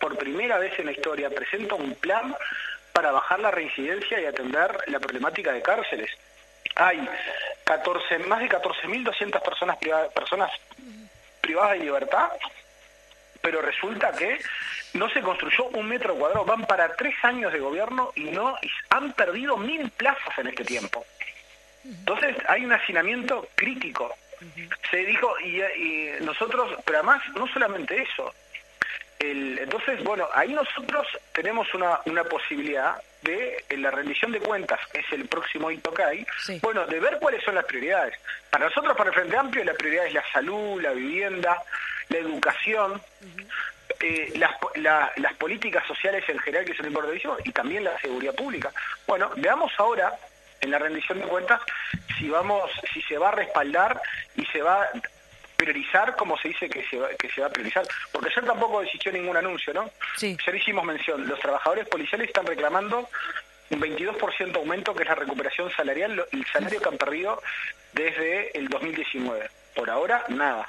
[0.00, 2.34] por primera vez en la historia presenta un plan
[2.92, 6.10] para bajar la reincidencia y atender la problemática de cárceles.
[6.74, 7.06] Hay
[7.64, 10.50] 14, más de 14.200 personas, privadas, personas
[11.40, 12.30] privadas de libertad,
[13.42, 14.40] pero resulta que
[14.94, 16.44] no se construyó un metro cuadrado.
[16.44, 18.56] Van para tres años de gobierno y no
[18.88, 21.04] han perdido mil plazas en este tiempo.
[21.84, 24.14] Entonces hay un hacinamiento crítico.
[24.90, 28.32] Se dijo, y, y nosotros, pero además no solamente eso,
[29.20, 35.00] entonces, bueno, ahí nosotros tenemos una, una posibilidad de en la rendición de cuentas, que
[35.00, 36.26] es el próximo hito que hay,
[36.62, 38.14] bueno, de ver cuáles son las prioridades.
[38.48, 41.62] Para nosotros, para el Frente Amplio, la prioridad es la salud, la vivienda,
[42.08, 43.00] la educación.
[44.00, 44.52] eh, las,
[45.16, 48.72] las políticas sociales en general que son importantísimas y también la seguridad pública.
[49.06, 50.14] Bueno, veamos ahora
[50.60, 51.60] en la rendición de cuentas
[52.18, 54.00] si vamos, si se va a respaldar
[54.36, 54.88] y se va
[55.60, 57.86] priorizar como se dice que se, va, que se va a priorizar.
[58.10, 59.90] Porque ayer tampoco existió ningún anuncio, ¿no?
[60.16, 60.36] Sí.
[60.40, 63.08] Ayer hicimos mención, los trabajadores policiales están reclamando
[63.68, 67.42] un 22% aumento, que es la recuperación salarial, el salario que han perdido
[67.92, 69.50] desde el 2019.
[69.74, 70.68] Por ahora, nada.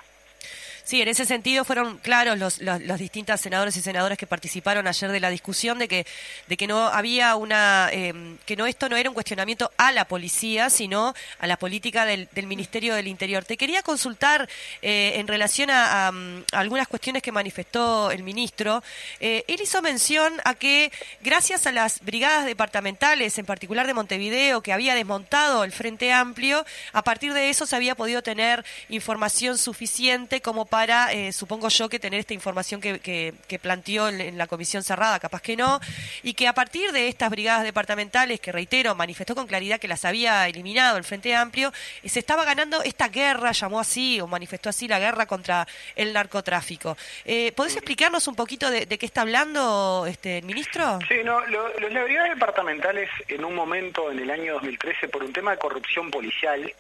[0.83, 5.11] Sí, en ese sentido fueron claros los, los, distintos senadores y senadoras que participaron ayer
[5.11, 6.05] de la discusión de que
[6.47, 10.05] de que no había una em, que no esto no era un cuestionamiento a la
[10.05, 13.45] policía, sino a la política del, Ministerio del Interior.
[13.45, 14.49] Te quería consultar
[14.81, 16.11] eh, en relación a,
[16.51, 18.83] algunas cuestiones que manifestó el ministro.
[19.19, 24.61] Eh, él hizo mención a que gracias a las brigadas departamentales, en particular de Montevideo,
[24.61, 29.57] que había desmontado el Frente Amplio, a partir de eso se había podido tener información
[29.57, 34.83] suficiente como para, eh, supongo yo, que tener esta información que, planteó en, la comisión
[34.83, 35.81] cerrada, capaz que no,
[36.23, 40.05] y que a partir de estas brigadas departamentales, que reitero, manifestó con claridad que las
[40.05, 44.69] había eliminado el Frente Amplio, eh, se estaba ganando esta guerra, llamó así, o manifestó
[44.69, 45.67] así, la guerra contra
[45.97, 46.95] el narcotráfico.
[47.25, 50.99] Eh, ¿Podés explicarnos un poquito de, qué está hablando este el ministro?
[51.05, 55.33] Sí, no, los, las brigadas departamentales en un momento, en el año 2013, por un
[55.33, 56.73] tema de corrupción policial,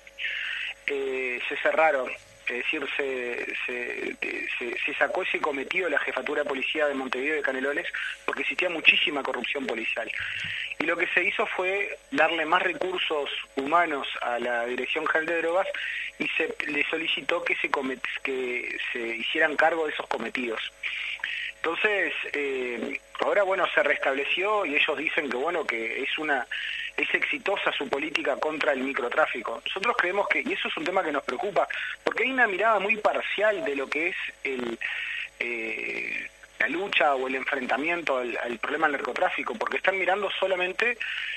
[0.87, 2.09] se cerraron
[2.51, 2.85] es decir,
[3.65, 7.87] se, sacó ese cometido la jefatura policía de Montevideo de Canelones
[8.25, 10.11] porque existía muchísima corrupción policial.
[10.77, 15.41] Y lo que se hizo fue darle más recursos humanos a la Dirección General de
[15.41, 15.67] Drogas
[16.19, 17.69] y se le solicitó que se,
[18.21, 20.59] que se hicieran cargo de esos cometidos.
[21.63, 26.47] Entonces, eh, ahora bueno, se restableció y ellos dicen que bueno, que es una
[26.97, 29.61] es exitosa su política contra el microtráfico.
[29.65, 31.67] Nosotros creemos que, y eso es un tema que nos preocupa,
[32.03, 34.79] porque hay una mirada muy parcial de lo que es el...
[35.39, 36.27] Eh,
[36.59, 40.95] la lucha o el enfrentamiento al, problema del narcotráfico, porque están mirando solamente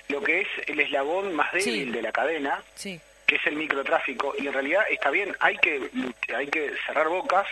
[0.08, 4.34] lo que es el eslabón más débil de la cadena, sí que es el microtráfico
[4.38, 5.90] y en realidad está bien hay que
[6.34, 7.46] hay que cerrar bocas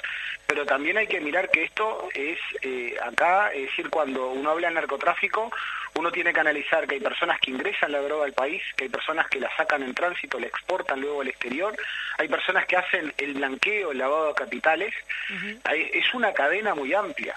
[0.46, 4.68] pero también hay que mirar que esto es eh, acá es decir cuando uno habla
[4.68, 5.50] de narcotráfico
[5.94, 8.90] uno tiene que analizar que hay personas que ingresan la droga al país que hay
[8.90, 11.74] personas que la sacan en tránsito la exportan luego al exterior
[12.18, 14.94] hay personas que hacen el blanqueo el lavado de capitales.
[15.70, 17.34] Es una cadena muy amplia.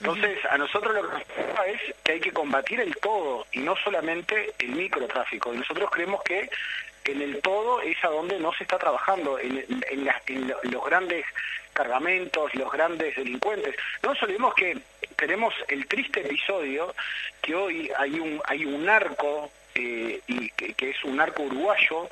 [0.00, 3.60] Entonces, a nosotros lo que nos preocupa es que hay que combatir el todo y
[3.60, 5.52] no solamente el microtráfico.
[5.52, 6.48] Y nosotros creemos que
[7.04, 9.64] en el todo es a donde no se está trabajando, en,
[10.64, 11.24] los grandes
[11.72, 13.74] cargamentos, los grandes delincuentes.
[14.02, 14.78] No nos olvidemos que
[15.16, 16.94] tenemos el triste episodio
[17.42, 22.08] que hoy hay un, hay un narco eh, y que, es un narco uruguayo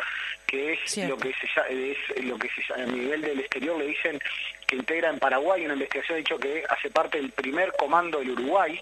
[0.47, 1.49] que es lo que se
[1.93, 4.21] es lo que se, a nivel del exterior le dicen
[4.67, 8.31] que integra en Paraguay una investigación ha dicho que hace parte del primer comando del
[8.31, 8.81] Uruguay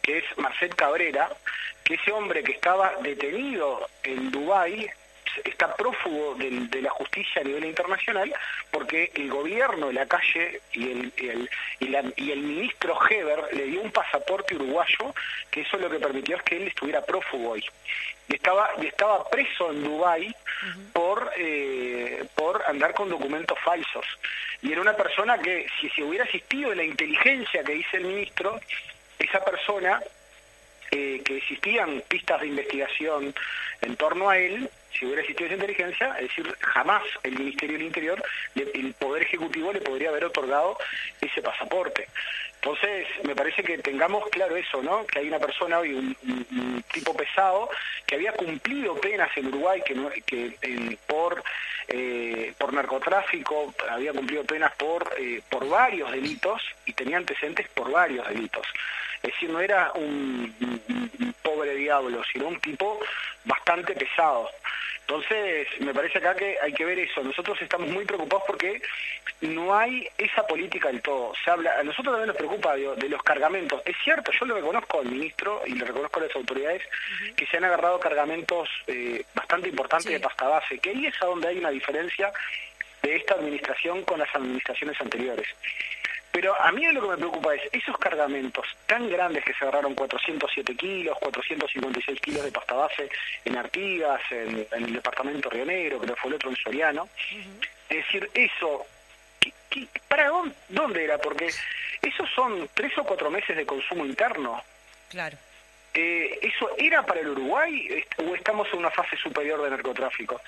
[0.00, 1.28] que es Marcel Cabrera
[1.84, 4.90] que ese hombre que estaba detenido en Dubái
[5.44, 8.32] está prófugo de la justicia a nivel internacional
[8.70, 14.54] porque el gobierno, la calle y el, y el, ministro Heber le dio un pasaporte
[14.54, 15.14] uruguayo
[15.50, 17.64] que eso lo que permitió es que él estuviera prófugo hoy.
[18.28, 20.34] Y estaba, y estaba preso en Dubái
[20.92, 24.06] por, eh, por andar con documentos falsos.
[24.62, 28.04] Y era una persona que, si se hubiera asistido en la inteligencia que dice el
[28.04, 28.60] ministro,
[29.18, 30.00] esa persona
[30.92, 33.34] eh, que existían pistas de investigación
[33.80, 37.86] en torno a él, si hubiera existido esa inteligencia, es decir, jamás el Ministerio del
[37.86, 38.22] Interior,
[38.54, 40.76] el Poder Ejecutivo le podría haber otorgado
[41.20, 42.08] ese pasaporte.
[42.62, 45.06] Entonces, me parece que tengamos claro eso, ¿no?
[45.06, 47.70] Que hay una persona hoy, un, tipo pesado,
[48.06, 51.42] que había cumplido penas en Uruguay, que, por,
[51.88, 57.90] eh, por narcotráfico, había cumplido penas por, eh, por varios delitos y tenía antecedentes por
[57.90, 58.66] varios delitos.
[59.22, 60.54] Es decir, no era un,
[61.42, 63.00] pobre diablo, sino un tipo
[63.44, 64.50] bastante pesado.
[65.10, 67.20] Entonces, me parece acá que hay que ver eso.
[67.24, 68.80] Nosotros estamos muy preocupados porque
[69.40, 71.32] no hay esa política del todo.
[71.44, 73.82] Se habla, a nosotros también nos preocupa de, los cargamentos.
[73.84, 76.82] Es cierto, yo lo reconozco al ministro y le reconozco a las autoridades
[77.34, 81.26] que se han agarrado cargamentos eh, bastante importantes de pasta base, que ahí es a
[81.26, 82.32] donde hay una diferencia
[83.02, 85.48] de esta administración con las administraciones anteriores.
[86.32, 89.94] Pero a mí lo que me preocupa es esos cargamentos tan grandes que se agarraron
[89.94, 93.08] 407 kilos, 456 kilos de pasta base
[93.44, 97.08] en Artigas, en, el departamento Rionero, creo que fue el otro en Soriano.
[97.88, 98.86] Es decir, eso,
[100.06, 101.18] para dónde, dónde era?
[101.18, 101.50] Porque
[102.00, 104.62] esos son tres o cuatro meses de consumo interno.
[105.08, 105.36] Claro.
[105.94, 110.40] Eh, ¿eso era para el Uruguay o estamos en una fase superior de narcotráfico?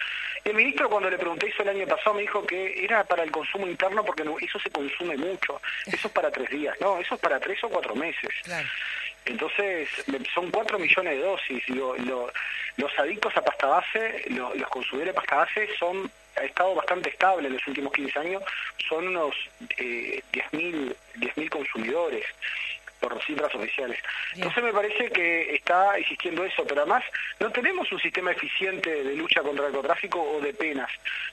[0.44, 3.30] El ministro cuando le pregunté eso el año pasado me dijo que era para el
[3.30, 7.20] consumo interno porque eso se consume mucho, eso es para tres días, no, eso es
[7.20, 8.30] para tres o cuatro meses.
[9.24, 9.88] Entonces,
[10.34, 11.62] son cuatro millones de dosis.
[12.76, 17.48] Los adictos a pasta base, los consumidores de pasta base son ha estado bastante estable
[17.48, 18.42] en los últimos 15 años,
[18.88, 19.34] son unos
[19.76, 22.24] eh, 10.000 consumidores
[23.02, 23.98] por cifras oficiales.
[24.34, 27.02] Entonces me parece que está existiendo eso, pero además
[27.40, 30.88] no tenemos un sistema eficiente de lucha contra el narcotráfico o de penas,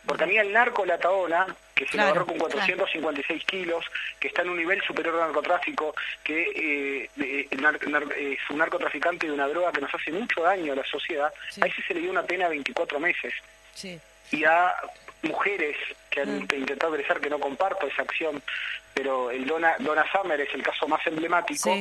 [0.05, 1.45] porque a mí el narco La Taona,
[1.75, 3.85] que se lo agarró con 456 kilos,
[4.19, 7.47] que está en un nivel superior al narcotráfico, que eh,
[8.17, 11.67] es un narcotraficante de una droga que nos hace mucho daño a la sociedad, a
[11.67, 13.33] ese se le dio una pena de 24 meses.
[14.31, 14.75] Y a
[15.23, 15.75] mujeres
[16.09, 16.47] que han mm.
[16.55, 18.41] intentado egresar, que no comparto esa acción,
[18.93, 21.75] pero el Dona, Dona Summer es el caso más emblemático,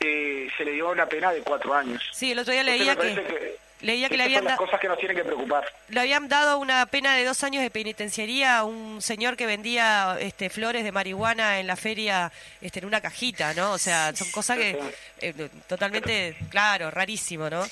[0.00, 2.02] eh, se le dio una pena de cuatro años.
[2.12, 5.16] Sí, el otro día leía que, leía que le habían dado cosas que nos tienen
[5.16, 5.64] que preocupar.
[5.88, 10.16] Le habían dado una pena de dos años de penitenciaría a un señor que vendía
[10.20, 13.72] este, flores de marihuana en la feria este, en una cajita, ¿no?
[13.72, 14.78] O sea, son cosas que
[15.20, 17.64] eh, totalmente, claro, rarísimo, ¿no?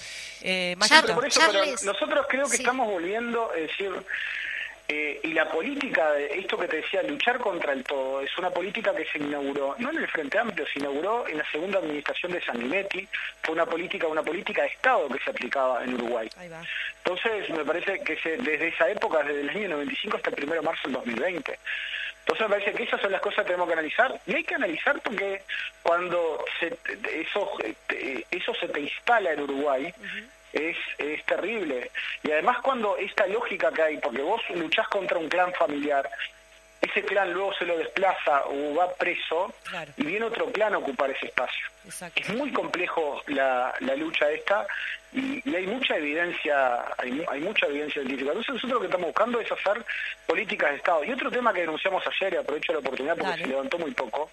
[0.43, 0.77] Eh,
[1.15, 1.41] por eso,
[1.85, 3.91] nosotros creo que estamos volviendo, es decir,
[4.93, 8.93] eh, y la política, esto que te decía, luchar contra el todo, es una política
[8.93, 12.43] que se inauguró, no en el Frente Amplio, se inauguró en la segunda administración de
[12.43, 13.07] Sanguinetti,
[13.41, 16.29] fue una política, una política de Estado que se aplicaba en Uruguay.
[17.05, 20.61] Entonces, me parece que desde esa época, desde el año 95 hasta el 1 de
[20.61, 21.59] marzo del 2020.
[22.21, 24.55] Entonces me parece que esas son las cosas que tenemos que analizar y hay que
[24.55, 25.43] analizar porque
[25.83, 29.93] cuando eso, eh, eso se te instala en Uruguay,
[30.53, 31.91] es, es terrible.
[32.23, 36.09] Y además cuando esta lógica que hay, porque vos luchás contra un clan familiar,
[36.81, 39.53] ese clan luego se lo desplaza o va preso
[39.97, 41.67] y viene otro clan a ocupar ese espacio.
[42.15, 44.67] Es muy complejo la, la lucha esta
[45.13, 48.31] y, hay mucha evidencia, hay, hay, mucha evidencia científica.
[48.31, 49.85] Entonces nosotros lo que estamos buscando es hacer
[50.27, 51.05] políticas de Estado.
[51.05, 54.31] Y otro tema que denunciamos ayer, y aprovecho la oportunidad porque se levantó muy poco,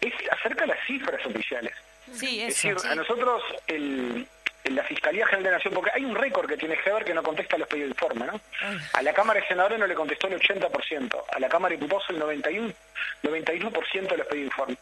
[0.00, 1.74] es acerca de las cifras oficiales.
[2.12, 4.28] Sí, es decir, a nosotros el,
[4.70, 7.22] la Fiscalía General de la Nación, porque hay un récord que tiene Heber que no
[7.22, 8.40] contesta los pedidos de informe, ¿no?
[8.92, 12.04] A la Cámara de Senadores no le contestó el 80%, a la Cámara de Diputados
[12.10, 12.74] el 91%,
[13.22, 13.70] 91
[14.08, 14.76] de los pedidos de informe.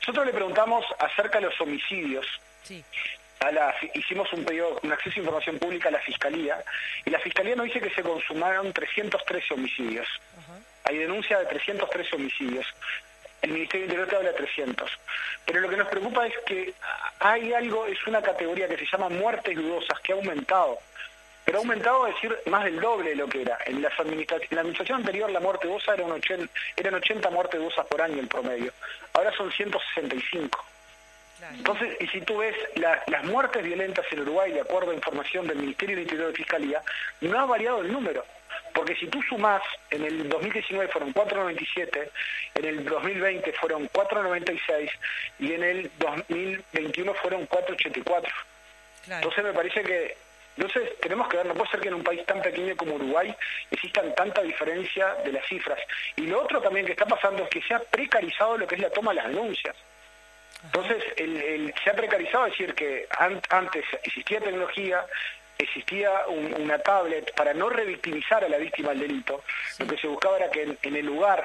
[0.00, 2.26] Nosotros le preguntamos acerca de los homicidios.
[2.62, 2.84] Sí.
[3.40, 6.62] A la, hicimos un pedido, un acceso a información pública a la Fiscalía,
[7.04, 10.06] y la Fiscalía nos dice que se consumaron 313 homicidios.
[10.84, 12.66] Hay denuncia de 313 homicidios
[13.42, 14.90] el Ministerio del Interior te habla de 300.
[15.44, 16.74] Pero lo que nos preocupa es que
[17.20, 20.78] hay algo, es una categoría que se llama muertes dudosas, que ha aumentado.
[21.44, 23.56] Pero ha aumentado a decir más del doble de lo que era.
[23.66, 24.06] En, las en
[24.50, 28.18] la administración anterior la muerte dudosa era un 80, eran 80 muertes dudosas por año
[28.20, 28.72] el promedio.
[29.12, 30.64] Ahora son 165.
[31.52, 35.58] Entonces, y si tú ves las muertes violentas en Uruguay, de acuerdo a información del
[35.58, 36.82] Ministerio del Interior de Fiscalía,
[37.20, 38.24] no ha variado el número.
[38.76, 42.10] Porque si tú sumás, en el 2019 fueron 4,97,
[42.56, 44.90] en el 2020 fueron 4,96
[45.38, 48.28] y en el 2021 fueron 4,84.
[49.08, 50.16] Entonces me parece que
[50.58, 53.34] entonces tenemos que ver, no puede ser que en un país tan pequeño como Uruguay
[53.70, 55.78] existan tanta diferencia de las cifras.
[56.16, 58.80] Y lo otro también que está pasando es que se ha precarizado lo que es
[58.82, 59.76] la toma de las denuncias.
[60.64, 63.06] Entonces, el, se ha precarizado, decir, que
[63.50, 65.04] antes existía tecnología,
[65.58, 69.42] existía una tablet para no revictimizar a la víctima del delito.
[69.78, 71.44] Lo que se buscaba era que en, el lugar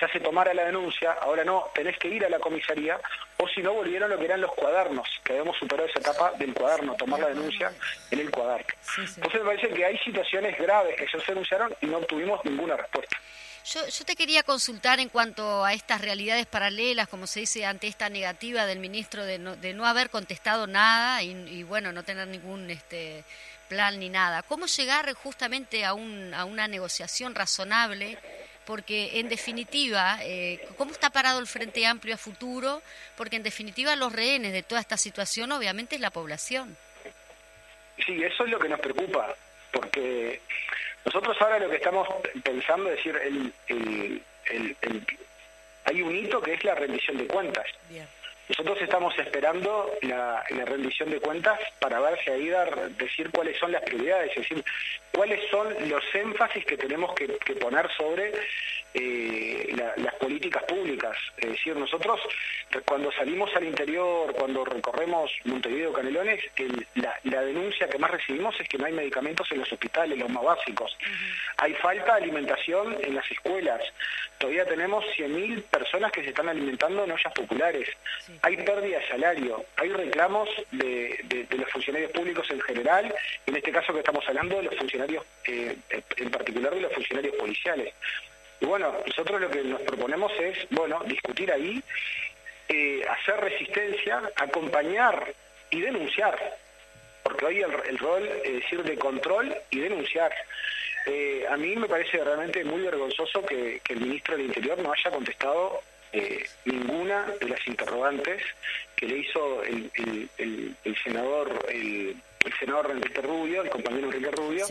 [0.00, 2.98] ya se tomara la denuncia, ahora no, tenés que ir a la comisaría,
[3.38, 6.54] o si no volvieron lo que eran los cuadernos, que habíamos superado esa etapa del
[6.54, 7.72] cuaderno, tomar la denuncia
[8.10, 8.66] en el cuaderno.
[8.96, 12.76] Entonces me parece que hay situaciones graves que ya se denunciaron y no obtuvimos ninguna
[12.76, 13.16] respuesta.
[13.64, 17.86] Yo, yo, te quería consultar en cuanto a estas realidades paralelas, como se dice, ante
[17.86, 22.26] esta negativa del ministro de no, de no haber contestado nada y, bueno, no tener
[22.26, 23.22] ningún este,
[23.68, 24.42] plan ni nada.
[24.42, 28.18] ¿Cómo llegar justamente a, un, a una negociación razonable?
[28.64, 32.82] Porque en definitiva, eh, ¿cómo está parado el Frente Amplio a futuro?
[33.16, 36.76] Porque en definitiva los rehenes de toda esta situación obviamente es la población.
[38.04, 39.34] Sí, eso es lo que nos preocupa,
[39.72, 40.40] porque
[41.04, 42.08] nosotros ahora lo que estamos
[42.42, 45.06] pensando es decir, el, el,
[45.84, 47.66] hay un hito que es la rendición de cuentas.
[48.48, 53.70] Nosotros estamos esperando la, rendición de cuentas para ver si ahí dar, decir cuáles son
[53.70, 54.64] las prioridades, es decir,
[55.12, 58.32] cuáles son los énfasis que tenemos que, poner sobre
[58.94, 61.16] eh, las políticas públicas.
[61.36, 62.20] Es decir, nosotros
[62.84, 66.40] cuando salimos al interior, cuando recorremos Montevideo, Canelones,
[66.94, 70.44] la, denuncia que más recibimos es que no hay medicamentos en los hospitales, los más
[70.44, 70.96] básicos.
[71.56, 73.82] Hay falta de alimentación en las escuelas.
[74.38, 77.88] Todavía tenemos 100.000 personas que se están alimentando en ollas populares.
[78.42, 79.64] Hay pérdida de salario.
[79.76, 83.12] Hay reclamos de, los funcionarios públicos en general,
[83.46, 85.76] en este caso que estamos hablando de los funcionarios, eh,
[86.16, 87.92] en particular de los funcionarios policiales.
[88.60, 91.82] Y bueno, nosotros lo que nos proponemos es, bueno, discutir ahí,
[92.68, 95.34] eh, hacer resistencia, acompañar
[95.70, 96.38] y denunciar,
[97.22, 100.32] porque hoy el, rol es decir de control y denunciar.
[101.06, 105.10] Eh, a mí me parece realmente muy vergonzoso que, el ministro del Interior no haya
[105.10, 105.80] contestado
[106.12, 108.42] eh, ninguna de las interrogantes
[108.94, 109.90] que le hizo el,
[111.02, 112.16] senador el,
[112.58, 114.66] senador Enrique Rubio, el compañero Enrique Rubio,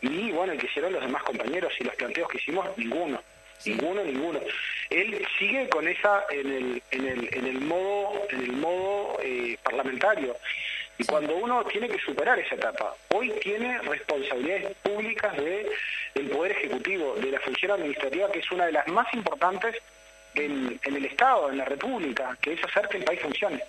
[0.00, 3.22] y bueno, el que hicieron los demás compañeros y los planteos que hicimos, ninguno.
[3.64, 4.40] Ninguno, ninguno.
[4.90, 9.58] Él sigue con esa en el, en el, en el modo, en el modo eh,
[9.62, 10.36] parlamentario.
[10.96, 15.70] Y cuando uno tiene que superar esa etapa, hoy tiene responsabilidades públicas de,
[16.14, 19.76] del Poder Ejecutivo, de la función administrativa, que es una de las más importantes
[20.34, 23.62] en, en el Estado, en la República, que es hacer que el país funcione.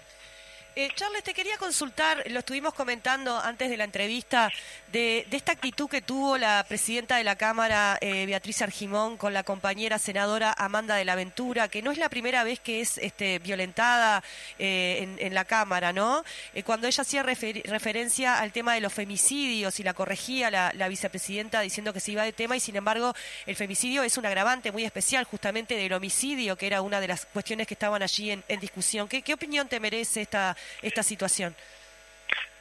[0.76, 4.52] Eh, Charles, te quería consultar, lo estuvimos comentando antes de la entrevista,
[4.92, 9.44] de, esta actitud que tuvo la presidenta de la Cámara, eh, Beatriz Argimón, con la
[9.44, 13.40] compañera senadora Amanda de la Ventura, que no es la primera vez que es este,
[13.40, 14.24] violentada
[14.60, 16.24] eh, en, la Cámara, ¿no?
[16.66, 21.94] cuando ella hacía referencia al tema de los femicidios y la corregía la, vicepresidenta diciendo
[21.94, 23.14] que se iba de tema y sin embargo
[23.46, 27.26] el femicidio es un agravante muy especial justamente del homicidio, que era una de las
[27.28, 29.08] cuestiones que estaban allí en, discusión.
[29.08, 31.56] ¿Qué opinión te merece esta esta situación?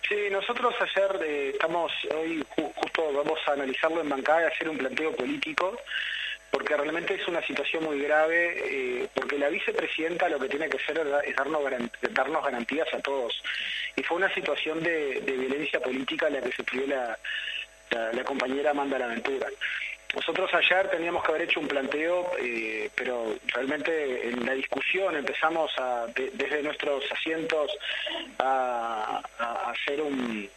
[0.09, 4.79] Sí, nosotros ayer eh, estamos, hoy justo vamos a analizarlo en bancada y hacer un
[4.79, 5.79] planteo político,
[6.51, 8.57] porque realmente es una situación muy grave,
[9.03, 11.63] eh, porque la vicepresidenta lo que tiene que hacer es darnos,
[12.11, 13.43] darnos garantías a todos.
[13.97, 17.19] Y fue una situación de, violencia política la que sufrió la,
[17.91, 19.49] la, la compañera Amanda Laventura.
[20.15, 25.71] Nosotros ayer teníamos que haber hecho un planteo, eh, pero realmente en la discusión empezamos
[26.15, 27.71] desde nuestros asientos
[28.39, 29.21] a,
[29.67, 30.49] hacer un,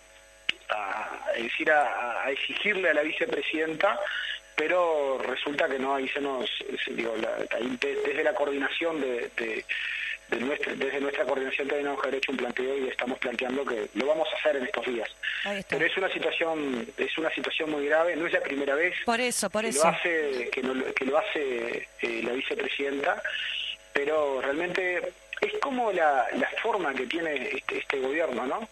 [0.69, 3.99] a, decir, a, exigirle a la vicepresidenta,
[4.55, 6.49] pero resulta que no, ahí se nos,
[6.87, 7.13] digo,
[7.79, 9.65] desde la coordinación de
[10.31, 14.27] desde nuestra coordinación tenemos que haber hecho un planteo y estamos planteando que lo vamos
[14.33, 15.09] a hacer en estos días.
[15.69, 19.19] Pero es una situación es una situación muy grave, no es la primera vez por
[19.19, 19.83] eso, por que, eso.
[19.83, 23.21] Lo hace, que, lo hace eh, la vicepresidenta,
[23.93, 25.01] pero realmente
[25.41, 28.69] es como la, la forma que tiene este, este gobierno, ¿no?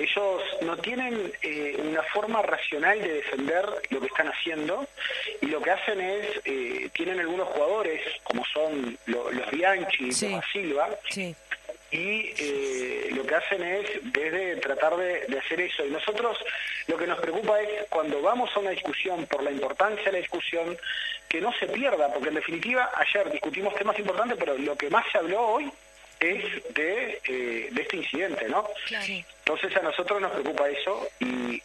[0.00, 4.86] Ellos no tienen eh, una forma racional de defender lo que están haciendo
[5.42, 10.88] y lo que hacen es, eh, tienen algunos jugadores, como son los Bianchi, los Silva,
[11.90, 15.84] y eh, lo que hacen es desde tratar de, hacer eso.
[15.84, 16.38] Y nosotros
[16.86, 20.18] lo que nos preocupa es cuando vamos a una discusión, por la importancia de la
[20.18, 20.78] discusión,
[21.28, 25.04] que no se pierda, porque en definitiva ayer discutimos temas importantes, pero lo que más
[25.12, 25.70] se habló hoy
[26.20, 28.68] es de, de este incidente, ¿no?
[28.90, 31.60] Entonces a nosotros nos preocupa eso y...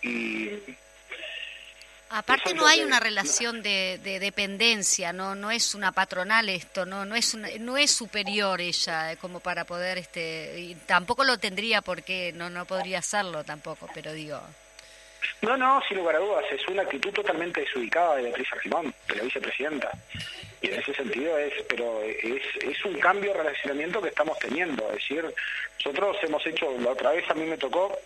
[2.09, 7.15] Aparte no hay una relación de, dependencia, no no es una patronal esto, no no
[7.15, 12.31] es no es superior ella eh, como para poder este y tampoco lo tendría porque
[12.33, 14.39] no no podría hacerlo tampoco, pero digo.
[15.41, 19.15] No, no, sin lugar a dudas, es una actitud totalmente desubicada de Beatriz Argimón, de
[19.15, 19.91] la vicepresidenta.
[20.61, 24.87] Y en ese sentido es, pero es, es un cambio de relacionamiento que estamos teniendo.
[24.89, 25.25] Es decir,
[25.77, 27.97] nosotros hemos hecho, la otra vez a mí me tocó,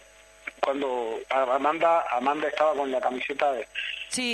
[0.62, 3.68] cuando Amanda Amanda estaba con la camiseta de,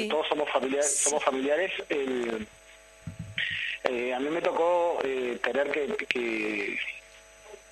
[0.10, 2.48] todos somos familiares, somos familiares el,
[3.84, 6.78] eh, a mí me tocó eh, tener que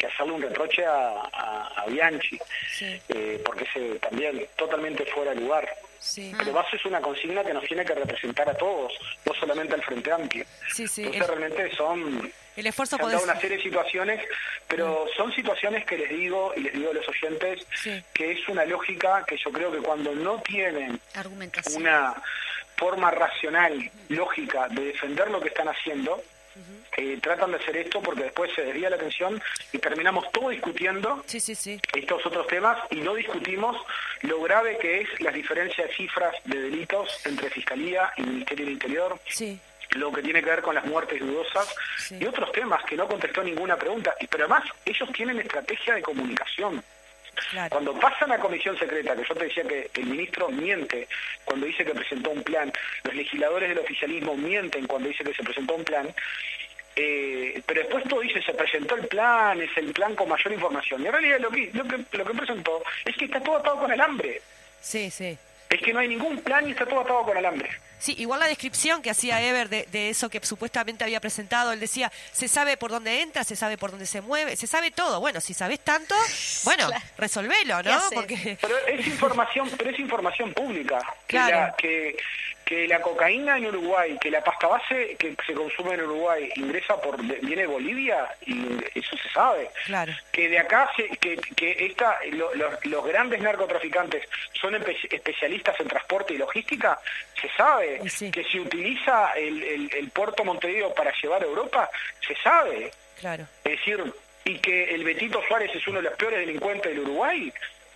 [0.05, 2.39] hacerle un reproche a, Bianchi,
[3.09, 5.67] eh, porque es también totalmente fuera de lugar.
[6.37, 8.93] Pero Vaso es una consigna que nos tiene que representar a todos,
[9.25, 10.45] no solamente al Frente Amplio.
[10.69, 12.31] Entonces realmente son...
[12.55, 14.21] El esfuerzo se una serie de situaciones,
[14.67, 15.17] pero mm.
[15.17, 17.65] son situaciones que les digo y les digo a los oyentes
[18.13, 20.99] que es una lógica que yo creo que cuando no tienen
[21.75, 22.13] una
[22.75, 26.21] forma racional, lógica de defender lo que están haciendo,
[26.97, 29.41] eh, tratan de hacer esto porque después se desvía la atención
[29.71, 31.23] y terminamos todo discutiendo
[31.93, 33.77] estos otros temas y no discutimos
[34.21, 38.73] lo grave que es la diferencia de cifras de delitos entre Fiscalía y Ministerio del
[38.73, 39.19] Interior.
[39.95, 41.67] lo que tiene que ver con las muertes dudosas
[42.09, 44.15] y otros temas que no contestó ninguna pregunta.
[44.29, 46.83] Pero además, ellos tienen estrategia de comunicación.
[47.69, 51.07] Cuando pasan a comisión secreta, que yo te decía que el ministro miente
[51.45, 52.71] cuando dice que presentó un plan,
[53.03, 56.13] los legisladores del oficialismo mienten cuando dice que se presentó un plan,
[56.95, 61.01] eh, pero después todo dice, se presentó el plan, es el plan con mayor información.
[61.01, 63.79] Y en realidad lo que, lo que, lo que presentó es que está todo atado
[63.79, 64.41] con alambre.
[64.79, 65.37] Sí, sí.
[65.69, 67.69] Es que no hay ningún plan y está todo atado con alambre.
[68.03, 71.79] Sí, igual la descripción que hacía Ever de, de, eso que supuestamente había presentado, él
[71.79, 75.21] decía, se sabe por dónde entra, se sabe por dónde se mueve, se sabe todo.
[75.21, 76.13] Bueno, si sabes tanto,
[76.65, 78.01] bueno, resolvelo, ¿no?
[78.13, 78.57] Porque...
[78.59, 80.99] Pero es información, pero es información pública.
[81.27, 81.73] Claro.
[81.77, 82.17] que que
[82.87, 87.21] la cocaína en Uruguay, que la pasta base que se consume en Uruguay ingresa por
[87.21, 88.65] viene de Bolivia y
[88.95, 89.69] eso se sabe.
[89.85, 90.13] Claro.
[90.31, 92.19] Que de acá que, que esta
[92.83, 94.23] los, grandes narcotraficantes
[94.59, 96.99] son especialistas en transporte y logística,
[97.39, 98.01] se sabe.
[98.31, 101.89] Que se utiliza el, el, puerto Montevideo para llevar a Europa,
[102.25, 102.91] se sabe.
[103.19, 103.45] Claro.
[103.63, 104.03] Es decir,
[104.45, 107.51] y que el Betito Suárez es uno de los peores delincuentes del Uruguay,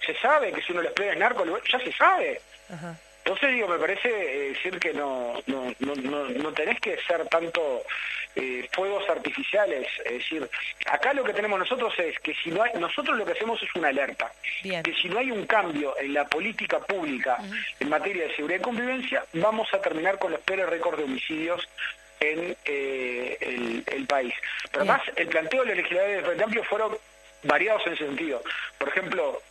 [0.06, 2.42] se sabe que es uno de los peores narcos, ya se sabe.
[2.70, 2.98] Ajá.
[3.28, 7.84] Entonces digo, me parece eh, decir que no, no, no, no, tenés que ser tanto
[8.38, 9.86] eh, fuegos artificiales.
[10.06, 10.50] Es decir,
[10.90, 13.68] acá lo que tenemos nosotros es que si no hay, nosotros lo que hacemos es
[13.76, 14.32] una alerta.
[14.64, 17.38] Que si no hay un cambio en la política pública
[17.82, 21.68] en materia de seguridad y convivencia, vamos a terminar con los peores récords de homicidios
[22.22, 24.34] en eh, el, país.
[24.72, 26.98] Pero además, el planteo de los legisladores del Frente Amplio fueron
[27.44, 28.42] variados en ese sentido.
[28.78, 29.42] Por ejemplo,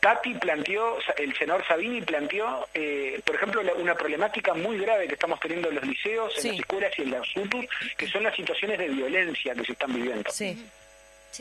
[0.00, 5.38] Tati planteó, el senador Sabini planteó, eh, por ejemplo, una problemática muy grave que estamos
[5.40, 8.78] teniendo en los liceos, en las escuelas y en las UTU, que son las situaciones
[8.78, 10.30] de violencia que se están viviendo.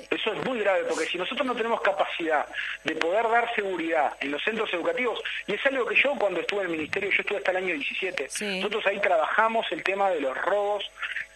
[0.10, 2.46] Eso es muy grave porque si nosotros no tenemos capacidad
[2.84, 6.62] de poder dar seguridad en los centros educativos, y es algo que yo cuando estuve
[6.62, 10.22] en el ministerio, yo estuve hasta el año 17, nosotros ahí trabajamos el tema de
[10.22, 10.90] los robos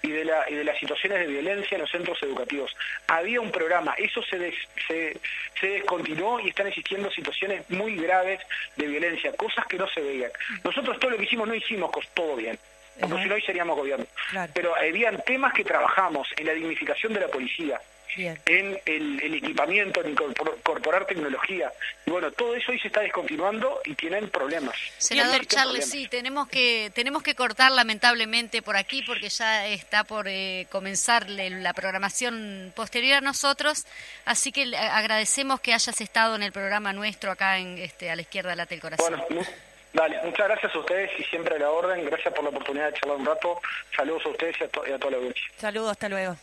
[0.04, 2.76] y de, la, y de las situaciones de violencia en los centros educativos.
[3.08, 4.54] Había un programa, eso se,
[4.88, 5.18] se,
[5.60, 8.42] se descontinuó y están existiendo situaciones muy graves
[8.76, 10.32] de violencia, cosas que no se veían.
[10.64, 12.60] Nosotros todo lo que hicimos no hicimos todo bien
[13.00, 14.06] porque si no hoy seríamos gobierno.
[14.54, 17.82] Pero habían temas que trabajamos en la dignificación de la policía,
[18.18, 21.72] en el, equipamiento, en incorporar tecnología.
[22.06, 24.76] Y bueno, todo eso hoy se está descontinuando y tienen problemas.
[24.98, 30.28] Senador Charles, sí, tenemos que, tenemos que cortar lamentablemente por aquí porque ya está por
[30.28, 33.86] eh, comenzar la programación posterior a nosotros,
[34.26, 38.22] así que agradecemos que hayas estado en el programa nuestro acá en este a la
[38.22, 39.24] izquierda late el corazón.
[39.30, 39.46] Bueno,
[39.94, 42.04] Dale, muchas gracias a ustedes y siempre a la orden.
[42.06, 43.62] Gracias por la oportunidad de charlar un rato.
[43.96, 45.44] Saludos a ustedes y a, y a toda la audiencia.
[45.58, 46.36] Saludos, hasta luego.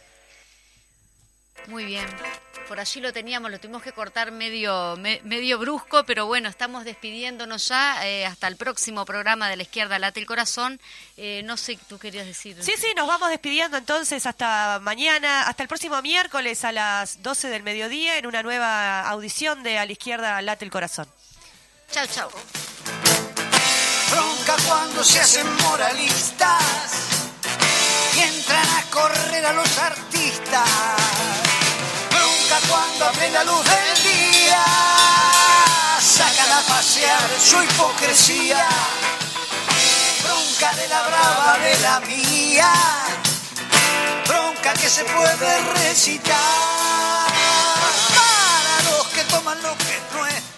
[1.66, 2.06] Muy bien.
[2.68, 7.66] Por allí lo teníamos, lo tuvimos que cortar medio, medio brusco, pero bueno, estamos despidiéndonos
[7.66, 10.80] ya eh, hasta el próximo programa de la izquierda Late el Corazón.
[11.16, 12.56] Eh, no sé, tú querías decir.
[12.62, 17.48] Sí, sí, nos vamos despidiendo entonces hasta mañana, hasta el próximo miércoles a las 12
[17.48, 21.08] del mediodía en una nueva audición de A la izquierda Late el Corazón.
[21.90, 22.30] Chao, chao.
[24.12, 27.19] Bronca cuando se hacen moralistas
[28.22, 30.68] entran a correr a los artistas
[32.68, 34.64] cuando abre la luz del día.
[36.00, 38.66] Sacan a pasear su hipocresía.
[40.22, 42.72] Bronca de la brava de la mía.
[44.26, 46.36] Bronca que se puede recitar.
[48.16, 50.49] Para los que toman lo que es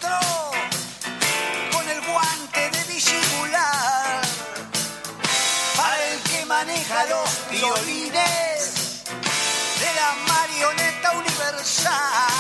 [11.84, 12.31] universal.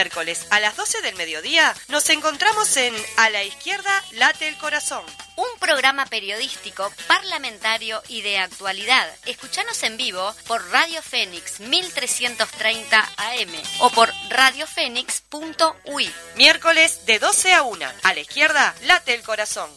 [0.00, 5.04] Miércoles a las 12 del mediodía nos encontramos en A la izquierda late el corazón
[5.36, 9.06] un programa periodístico, parlamentario y de actualidad.
[9.26, 16.10] Escuchanos en vivo por Radio Fénix 1330 AM o por radiofénix.ui.
[16.36, 17.86] Miércoles de 12 a 1.
[18.02, 19.70] A la izquierda, late el corazón.